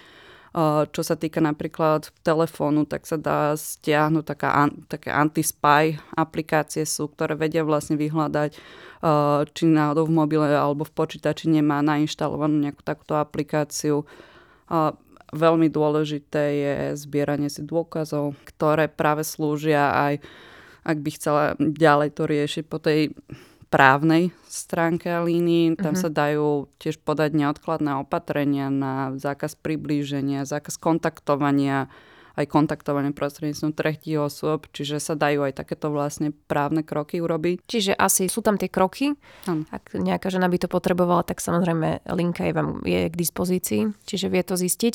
Čo 0.89 1.01
sa 1.05 1.13
týka 1.19 1.37
napríklad 1.37 2.09
telefónu, 2.25 2.87
tak 2.89 3.05
sa 3.05 3.19
dá 3.19 3.53
stiahnuť 3.53 4.23
taká, 4.25 4.71
také 4.89 5.13
anti-spy 5.13 6.01
aplikácie 6.17 6.87
sú, 6.87 7.11
ktoré 7.13 7.37
vedia 7.37 7.61
vlastne 7.61 7.99
vyhľadať, 7.99 8.57
či 9.53 9.63
náhodou 9.67 10.09
v 10.09 10.17
mobile 10.17 10.49
alebo 10.49 10.81
v 10.87 10.95
počítači 10.95 11.51
nemá 11.51 11.85
nainštalovanú 11.85 12.57
nejakú 12.57 12.81
takúto 12.81 13.19
aplikáciu. 13.21 14.07
Veľmi 15.29 15.67
dôležité 15.69 16.43
je 16.55 16.73
zbieranie 16.95 17.53
si 17.53 17.61
dôkazov, 17.61 18.33
ktoré 18.47 18.89
práve 18.89 19.27
slúžia 19.27 19.93
aj 19.93 20.23
ak 20.87 20.97
by 21.03 21.09
chcela 21.11 21.43
ďalej 21.59 22.09
to 22.15 22.23
riešiť 22.23 22.63
po 22.63 22.79
tej 22.79 23.11
právnej 23.67 24.31
stránke 24.47 25.11
a 25.11 25.19
línii. 25.19 25.75
Tam 25.75 25.93
uh-huh. 25.93 26.07
sa 26.07 26.09
dajú 26.09 26.71
tiež 26.79 27.03
podať 27.03 27.35
neodkladné 27.35 27.99
opatrenia 27.99 28.71
na 28.71 29.11
zákaz 29.19 29.59
priblíženia, 29.59 30.47
zákaz 30.47 30.79
kontaktovania, 30.79 31.91
aj 32.37 32.45
kontaktovanie 32.45 33.17
prostredníctvom 33.17 33.73
tretích 33.73 34.21
osôb, 34.21 34.69
čiže 34.69 35.01
sa 35.01 35.17
dajú 35.17 35.41
aj 35.49 35.57
takéto 35.57 35.89
vlastne 35.89 36.29
právne 36.45 36.85
kroky 36.85 37.17
urobiť. 37.17 37.65
Čiže 37.65 37.97
asi 37.97 38.29
sú 38.29 38.45
tam 38.45 38.61
tie 38.61 38.69
kroky. 38.69 39.17
Ano. 39.49 39.65
Ak 39.73 39.97
nejaká 39.97 40.29
žena 40.29 40.45
by 40.45 40.61
to 40.61 40.69
potrebovala, 40.69 41.25
tak 41.25 41.41
samozrejme 41.41 42.05
linka 42.13 42.45
je 42.45 42.53
vám 42.53 42.85
je 42.85 43.09
k 43.09 43.15
dispozícii, 43.17 43.81
čiže 44.05 44.29
vie 44.29 44.45
to 44.45 44.53
zistiť. 44.53 44.93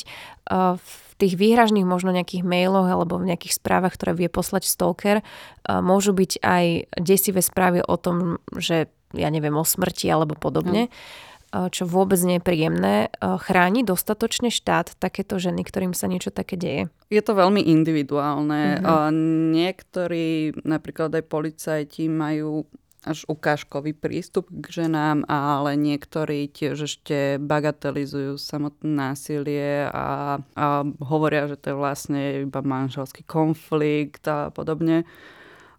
V 0.79 0.95
tých 1.19 1.35
výhražných 1.35 1.83
možno 1.83 2.15
nejakých 2.15 2.47
mailoch 2.47 2.87
alebo 2.87 3.19
v 3.19 3.35
nejakých 3.35 3.59
správach, 3.59 3.99
ktoré 3.99 4.15
vie 4.15 4.31
poslať 4.31 4.71
stalker, 4.71 5.27
môžu 5.67 6.15
byť 6.15 6.39
aj 6.47 6.65
desivé 7.03 7.43
správy 7.43 7.83
o 7.83 7.99
tom, 7.99 8.39
že 8.55 8.87
ja 9.13 9.29
neviem, 9.29 9.53
o 9.59 9.67
smrti 9.67 10.07
alebo 10.09 10.39
podobne. 10.39 10.87
Ano 10.87 11.21
čo 11.53 11.85
vôbec 11.85 12.17
nie 12.25 12.41
je 12.41 12.47
príjemné. 12.49 13.13
Chráni 13.21 13.85
dostatočne 13.85 14.49
štát 14.49 14.97
takéto 14.97 15.37
ženy, 15.37 15.63
ktorým 15.63 15.93
sa 15.93 16.09
niečo 16.09 16.33
také 16.33 16.57
deje? 16.57 16.89
Je 17.13 17.21
to 17.21 17.37
veľmi 17.37 17.61
individuálne. 17.61 18.81
Mm-hmm. 18.81 19.13
Niektorí, 19.53 20.57
napríklad 20.65 21.13
aj 21.13 21.25
policajti, 21.29 22.09
majú 22.09 22.65
až 23.03 23.27
ukážkový 23.27 23.99
prístup 23.99 24.47
k 24.47 24.87
ženám, 24.87 25.27
ale 25.27 25.75
niektorí 25.75 26.47
tiež 26.47 26.87
ešte 26.87 27.35
bagatelizujú 27.43 28.39
samotné 28.39 28.87
násilie 28.87 29.91
a, 29.91 30.39
a 30.55 30.67
hovoria, 31.03 31.51
že 31.51 31.59
to 31.59 31.75
je 31.75 31.81
vlastne 31.83 32.21
iba 32.47 32.63
manželský 32.63 33.27
konflikt 33.27 34.23
a 34.31 34.55
podobne. 34.55 35.03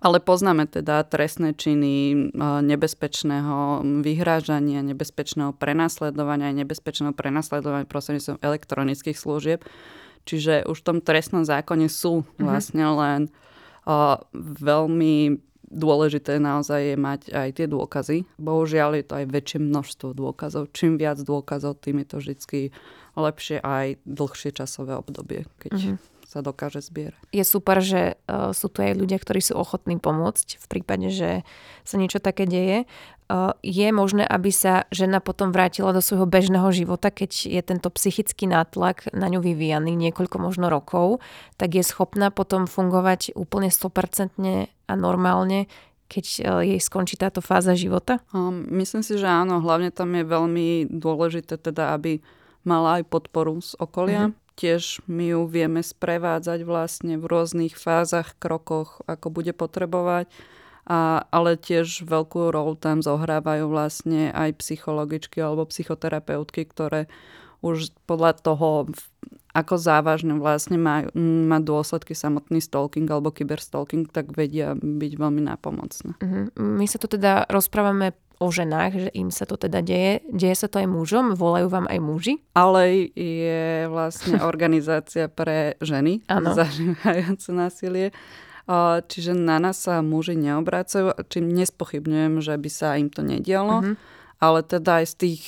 Ale 0.04 0.20
poznáme 0.20 0.68
teda 0.68 1.08
trestné 1.08 1.56
činy 1.56 2.28
nebezpečného 2.36 3.88
vyhrážania, 4.04 4.84
nebezpečného 4.84 5.56
prenasledovania 5.56 6.52
a 6.52 6.60
nebezpečného 6.60 7.16
prenasledovania 7.16 7.88
prostredníctvom 7.88 8.44
elektronických 8.44 9.16
služieb. 9.16 9.64
Čiže 10.28 10.68
už 10.68 10.84
v 10.84 10.88
tom 10.88 10.98
trestnom 11.00 11.48
zákone 11.48 11.88
sú 11.88 12.28
mhm. 12.28 12.44
vlastne 12.44 12.84
len 12.84 13.22
uh, 13.88 14.20
veľmi 14.60 15.40
dôležité 15.74 16.38
naozaj 16.38 16.94
je 16.94 16.98
mať 17.00 17.22
aj 17.34 17.50
tie 17.58 17.68
dôkazy. 17.72 18.28
Bohužiaľ 18.38 19.00
je 19.00 19.06
to 19.08 19.14
aj 19.24 19.26
väčšie 19.26 19.60
množstvo 19.64 20.14
dôkazov. 20.14 20.70
Čím 20.76 21.02
viac 21.02 21.18
dôkazov, 21.24 21.82
tým 21.82 22.04
je 22.04 22.08
to 22.12 22.16
vždy 22.22 22.60
lepšie 23.18 23.58
aj 23.64 23.98
dlhšie 24.06 24.52
časové 24.54 25.00
obdobie, 25.00 25.50
keď 25.64 25.72
mm-hmm 25.74 26.13
sa 26.34 26.42
dokáže 26.42 26.82
zbierať. 26.82 27.22
Je 27.30 27.46
super, 27.46 27.78
že 27.78 28.18
uh, 28.26 28.50
sú 28.58 28.74
tu 28.74 28.82
aj 28.82 28.98
ľudia, 28.98 29.22
ktorí 29.22 29.38
sú 29.38 29.54
ochotní 29.54 30.02
pomôcť 30.02 30.58
v 30.58 30.66
prípade, 30.66 31.14
že 31.14 31.46
sa 31.86 32.02
niečo 32.02 32.18
také 32.18 32.50
deje. 32.50 32.90
Uh, 33.30 33.54
je 33.62 33.86
možné, 33.94 34.26
aby 34.26 34.50
sa 34.50 34.90
žena 34.90 35.22
potom 35.22 35.54
vrátila 35.54 35.94
do 35.94 36.02
svojho 36.02 36.26
bežného 36.26 36.66
života, 36.74 37.14
keď 37.14 37.54
je 37.54 37.62
tento 37.62 37.94
psychický 37.94 38.50
nátlak 38.50 39.14
na 39.14 39.30
ňu 39.30 39.46
vyvíjaný 39.46 39.94
niekoľko 39.94 40.42
možno 40.42 40.74
rokov, 40.74 41.22
tak 41.62 41.78
je 41.78 41.86
schopná 41.86 42.34
potom 42.34 42.66
fungovať 42.66 43.38
úplne 43.38 43.70
100% 43.70 44.42
a 44.90 44.94
normálne, 44.98 45.70
keď 46.10 46.26
uh, 46.26 46.62
jej 46.66 46.82
skončí 46.82 47.14
táto 47.14 47.46
fáza 47.46 47.78
života? 47.78 48.26
Um, 48.34 48.66
myslím 48.74 49.06
si, 49.06 49.22
že 49.22 49.30
áno. 49.30 49.62
Hlavne 49.62 49.94
tam 49.94 50.10
je 50.18 50.26
veľmi 50.26 50.90
dôležité 50.90 51.62
teda, 51.62 51.94
aby 51.94 52.26
mala 52.66 53.00
aj 53.00 53.04
podporu 53.06 53.62
z 53.62 53.78
okolia. 53.78 54.34
Mm-hmm 54.34 54.43
Tiež 54.54 55.02
my 55.10 55.34
ju 55.34 55.42
vieme 55.50 55.82
sprevádzať 55.82 56.62
vlastne 56.62 57.18
v 57.18 57.26
rôznych 57.26 57.74
fázach, 57.74 58.38
krokoch, 58.38 59.02
ako 59.10 59.34
bude 59.34 59.54
potrebovať. 59.58 60.30
A, 60.84 61.24
ale 61.32 61.56
tiež 61.56 62.04
veľkú 62.04 62.52
rolu 62.52 62.76
tam 62.76 63.00
zohrávajú 63.00 63.72
vlastne 63.72 64.36
aj 64.36 64.60
psychologičky 64.60 65.40
alebo 65.40 65.64
psychoterapeutky, 65.64 66.68
ktoré 66.68 67.08
už 67.64 67.96
podľa 68.04 68.36
toho, 68.44 68.92
ako 69.56 69.76
závažne 69.80 70.36
vlastne 70.36 70.76
má, 70.76 71.08
má 71.48 71.64
dôsledky 71.64 72.12
samotný 72.12 72.60
stalking 72.60 73.08
alebo 73.08 73.32
kyberstalking, 73.32 74.12
tak 74.12 74.36
vedia 74.36 74.76
byť 74.76 75.12
veľmi 75.16 75.42
nápomocné. 75.48 76.20
Uh-huh. 76.20 76.46
My 76.60 76.84
sa 76.84 77.00
tu 77.00 77.08
teda 77.08 77.48
rozprávame 77.48 78.12
o 78.44 78.52
ženách, 78.52 79.08
že 79.08 79.10
im 79.16 79.32
sa 79.32 79.48
to 79.48 79.56
teda 79.56 79.80
deje. 79.80 80.20
Deje 80.28 80.56
sa 80.60 80.68
to 80.68 80.84
aj 80.84 80.92
mužom? 80.92 81.40
Volajú 81.40 81.72
vám 81.72 81.88
aj 81.88 82.00
muži? 82.04 82.34
Ale 82.52 83.08
je 83.16 83.88
vlastne 83.88 84.44
organizácia 84.52 85.32
pre 85.32 85.80
ženy 85.80 86.28
zažívajúce 86.28 87.56
násilie. 87.56 88.12
Čiže 89.08 89.36
na 89.36 89.60
nás 89.60 89.80
sa 89.80 90.00
muži 90.00 90.40
neobracajú, 90.40 91.16
čím 91.28 91.52
nespochybňujem, 91.52 92.40
že 92.40 92.56
by 92.56 92.70
sa 92.72 92.96
im 92.96 93.12
to 93.12 93.20
nedialo. 93.24 93.84
Uh-huh. 93.84 93.96
Ale 94.40 94.60
teda 94.64 95.04
aj 95.04 95.06
z 95.08 95.16
tých 95.20 95.44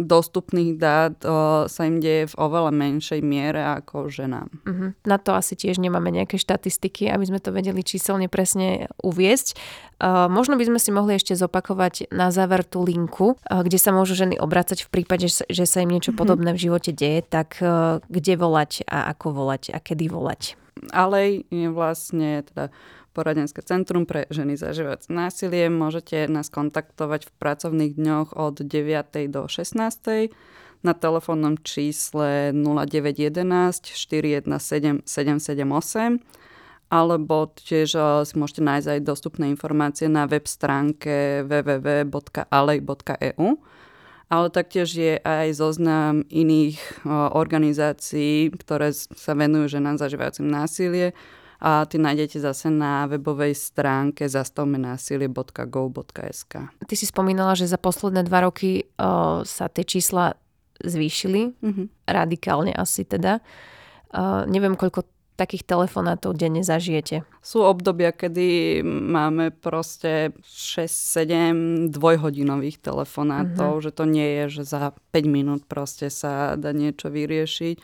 dostupných 0.00 0.80
dát 0.80 1.16
o, 1.22 1.66
sa 1.68 1.82
im 1.84 2.00
deje 2.00 2.32
v 2.32 2.34
oveľa 2.40 2.72
menšej 2.72 3.20
miere 3.20 3.60
ako 3.60 4.08
ženám. 4.08 4.48
Uh-huh. 4.64 4.90
Na 5.04 5.20
to 5.20 5.36
asi 5.36 5.56
tiež 5.56 5.76
nemáme 5.76 6.08
nejaké 6.08 6.40
štatistiky, 6.40 7.12
aby 7.12 7.24
sme 7.28 7.38
to 7.38 7.52
vedeli 7.52 7.84
číselne 7.84 8.32
presne 8.32 8.88
uviesť. 9.04 9.56
Uh, 10.00 10.32
možno 10.32 10.56
by 10.56 10.64
sme 10.64 10.80
si 10.80 10.90
mohli 10.90 11.20
ešte 11.20 11.36
zopakovať 11.36 12.08
na 12.08 12.32
záver 12.32 12.64
tú 12.64 12.80
linku, 12.80 13.36
uh, 13.36 13.60
kde 13.60 13.76
sa 13.76 13.92
môžu 13.92 14.16
ženy 14.16 14.40
obracať 14.40 14.88
v 14.88 14.92
prípade, 14.92 15.28
že 15.28 15.64
sa 15.68 15.84
im 15.84 15.92
niečo 15.92 16.16
uh-huh. 16.16 16.20
podobné 16.24 16.56
v 16.56 16.62
živote 16.64 16.96
deje, 16.96 17.20
tak 17.20 17.60
uh, 17.60 18.00
kde 18.08 18.40
volať 18.40 18.88
a 18.88 19.12
ako 19.12 19.36
volať 19.36 19.76
a 19.76 19.78
kedy 19.78 20.08
volať. 20.08 20.56
Ale 20.96 21.44
je 21.52 21.68
vlastne 21.68 22.40
teda 22.48 22.72
poradenské 23.12 23.62
centrum 23.62 24.06
pre 24.06 24.26
ženy 24.30 24.54
zažívajúce 24.54 25.10
násilie. 25.10 25.66
Môžete 25.70 26.30
nás 26.30 26.50
kontaktovať 26.50 27.26
v 27.26 27.30
pracovných 27.42 27.92
dňoch 27.98 28.28
od 28.38 28.62
9. 28.62 29.30
do 29.30 29.50
16. 29.50 30.30
na 30.80 30.92
telefónnom 30.94 31.58
čísle 31.60 32.54
0911 32.54 33.90
417 33.90 35.02
778 35.04 36.22
alebo 36.90 37.54
tiež 37.54 37.94
eh, 37.94 38.26
si 38.26 38.34
môžete 38.34 38.66
nájsť 38.66 38.88
aj 38.98 39.00
dostupné 39.06 39.46
informácie 39.54 40.10
na 40.10 40.26
web 40.26 40.46
stránke 40.50 41.46
www.alej.eu 41.46 42.10
ale 44.30 44.46
taktiež 44.54 44.94
je 44.94 45.18
aj 45.18 45.58
zoznam 45.58 46.22
iných 46.30 46.78
eh, 46.78 47.10
organizácií, 47.34 48.50
ktoré 48.54 48.94
sa 48.94 49.34
venujú 49.38 49.78
ženám 49.78 49.98
zažívajúcim 49.98 50.46
násilie 50.50 51.14
a 51.60 51.84
ty 51.84 52.00
nájdete 52.00 52.40
zase 52.40 52.72
na 52.72 53.04
webovej 53.04 53.52
stránke 53.52 54.24
zastavmenásilie.go.sk. 54.32 56.52
Ty 56.72 56.94
si 56.96 57.04
spomínala, 57.04 57.52
že 57.52 57.68
za 57.68 57.76
posledné 57.76 58.24
dva 58.24 58.48
roky 58.48 58.88
o, 58.96 59.44
sa 59.44 59.68
tie 59.68 59.84
čísla 59.84 60.40
zvýšili, 60.80 61.52
mm-hmm. 61.60 61.86
radikálne 62.08 62.72
asi 62.72 63.04
teda. 63.04 63.44
O, 64.08 64.48
neviem, 64.48 64.72
koľko 64.72 65.04
takých 65.36 65.64
telefonátov 65.64 66.36
denne 66.36 66.60
zažijete? 66.60 67.24
Sú 67.40 67.64
obdobia, 67.64 68.12
kedy 68.12 68.80
máme 68.84 69.52
proste 69.52 70.36
6-7 70.44 71.88
dvojhodinových 71.92 72.80
telefonátov, 72.80 73.80
mm-hmm. 73.80 73.86
že 73.88 73.90
to 73.96 74.04
nie 74.04 74.28
je, 74.28 74.44
že 74.60 74.64
za 74.64 74.92
5 75.12 75.28
minút 75.28 75.64
proste 75.64 76.12
sa 76.12 76.56
dá 76.60 76.76
niečo 76.76 77.08
vyriešiť. 77.08 77.76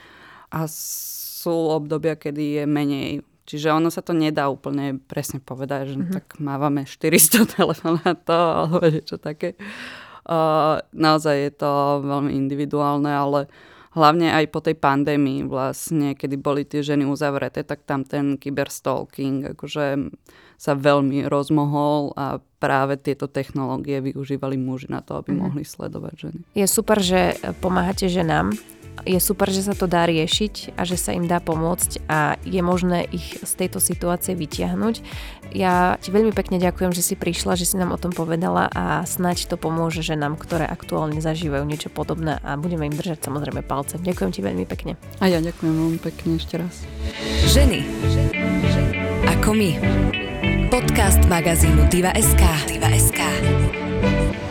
A 0.53 0.69
sú 0.69 1.73
obdobia, 1.73 2.17
kedy 2.17 2.61
je 2.61 2.63
menej 2.65 3.09
Čiže 3.47 3.71
ono 3.71 3.87
sa 3.87 4.03
to 4.03 4.11
nedá 4.11 4.51
úplne 4.51 4.99
presne 4.99 5.39
povedať, 5.39 5.95
že 5.95 5.97
mm-hmm. 5.97 6.13
tak 6.13 6.25
mávame 6.43 6.83
400 6.83 7.47
telefonátov 7.55 8.43
alebo 8.51 8.83
niečo 8.83 9.15
také. 9.15 9.55
Uh, 10.27 10.83
naozaj 10.91 11.35
je 11.39 11.51
to 11.55 12.03
veľmi 12.03 12.35
individuálne, 12.35 13.07
ale 13.07 13.47
hlavne 13.95 14.29
aj 14.35 14.45
po 14.51 14.59
tej 14.59 14.75
pandémii 14.75 15.47
vlastne, 15.47 16.19
kedy 16.19 16.35
boli 16.35 16.67
tie 16.67 16.83
ženy 16.83 17.07
uzavreté, 17.07 17.63
tak 17.63 17.87
tam 17.87 18.03
ten 18.03 18.35
kyberstalking 18.35 19.55
akože 19.57 20.11
sa 20.57 20.73
veľmi 20.75 21.25
rozmohol 21.31 22.11
a 22.19 22.43
práve 22.59 22.99
tieto 22.99 23.29
technológie 23.29 24.01
využívali 24.01 24.59
muži 24.59 24.89
na 24.91 24.99
to, 24.99 25.21
aby 25.21 25.31
mm. 25.31 25.39
mohli 25.39 25.63
sledovať 25.63 26.13
ženy. 26.17 26.39
Je 26.57 26.67
super, 26.67 26.99
že 26.99 27.39
pomáhate 27.63 28.09
ženám 28.09 28.51
je 29.05 29.19
super, 29.21 29.51
že 29.51 29.67
sa 29.67 29.75
to 29.75 29.85
dá 29.85 30.07
riešiť 30.07 30.79
a 30.79 30.87
že 30.87 30.97
sa 30.97 31.13
im 31.13 31.29
dá 31.29 31.43
pomôcť 31.43 32.07
a 32.09 32.39
je 32.41 32.61
možné 32.63 33.05
ich 33.11 33.37
z 33.43 33.51
tejto 33.53 33.77
situácie 33.83 34.33
vytiahnuť. 34.33 35.03
Ja 35.53 35.95
ti 36.01 36.09
veľmi 36.11 36.31
pekne 36.33 36.57
ďakujem, 36.57 36.91
že 36.95 37.05
si 37.05 37.15
prišla, 37.19 37.59
že 37.59 37.67
si 37.67 37.75
nám 37.79 37.93
o 37.95 38.01
tom 38.01 38.11
povedala 38.11 38.67
a 38.71 39.03
snaď 39.07 39.51
to 39.51 39.55
pomôže 39.55 40.03
ženám, 40.03 40.35
ktoré 40.39 40.67
aktuálne 40.67 41.19
zažívajú 41.19 41.63
niečo 41.63 41.89
podobné 41.91 42.39
a 42.41 42.55
budeme 42.59 42.87
im 42.87 42.95
držať 42.95 43.27
samozrejme 43.27 43.63
palce. 43.63 43.99
Ďakujem 43.99 44.31
ti 44.33 44.41
veľmi 44.43 44.65
pekne. 44.67 44.99
A 45.21 45.29
ja 45.31 45.39
ďakujem 45.39 45.73
veľmi 45.73 45.99
pekne 46.01 46.39
ešte 46.39 46.55
raz. 46.59 46.83
Ženy 47.51 47.79
ako 49.37 49.49
my. 49.55 49.71
Podcast 50.67 51.23
magazínu 51.31 51.87
Diva.sk. 51.87 52.43
Diva.sk. 52.67 54.46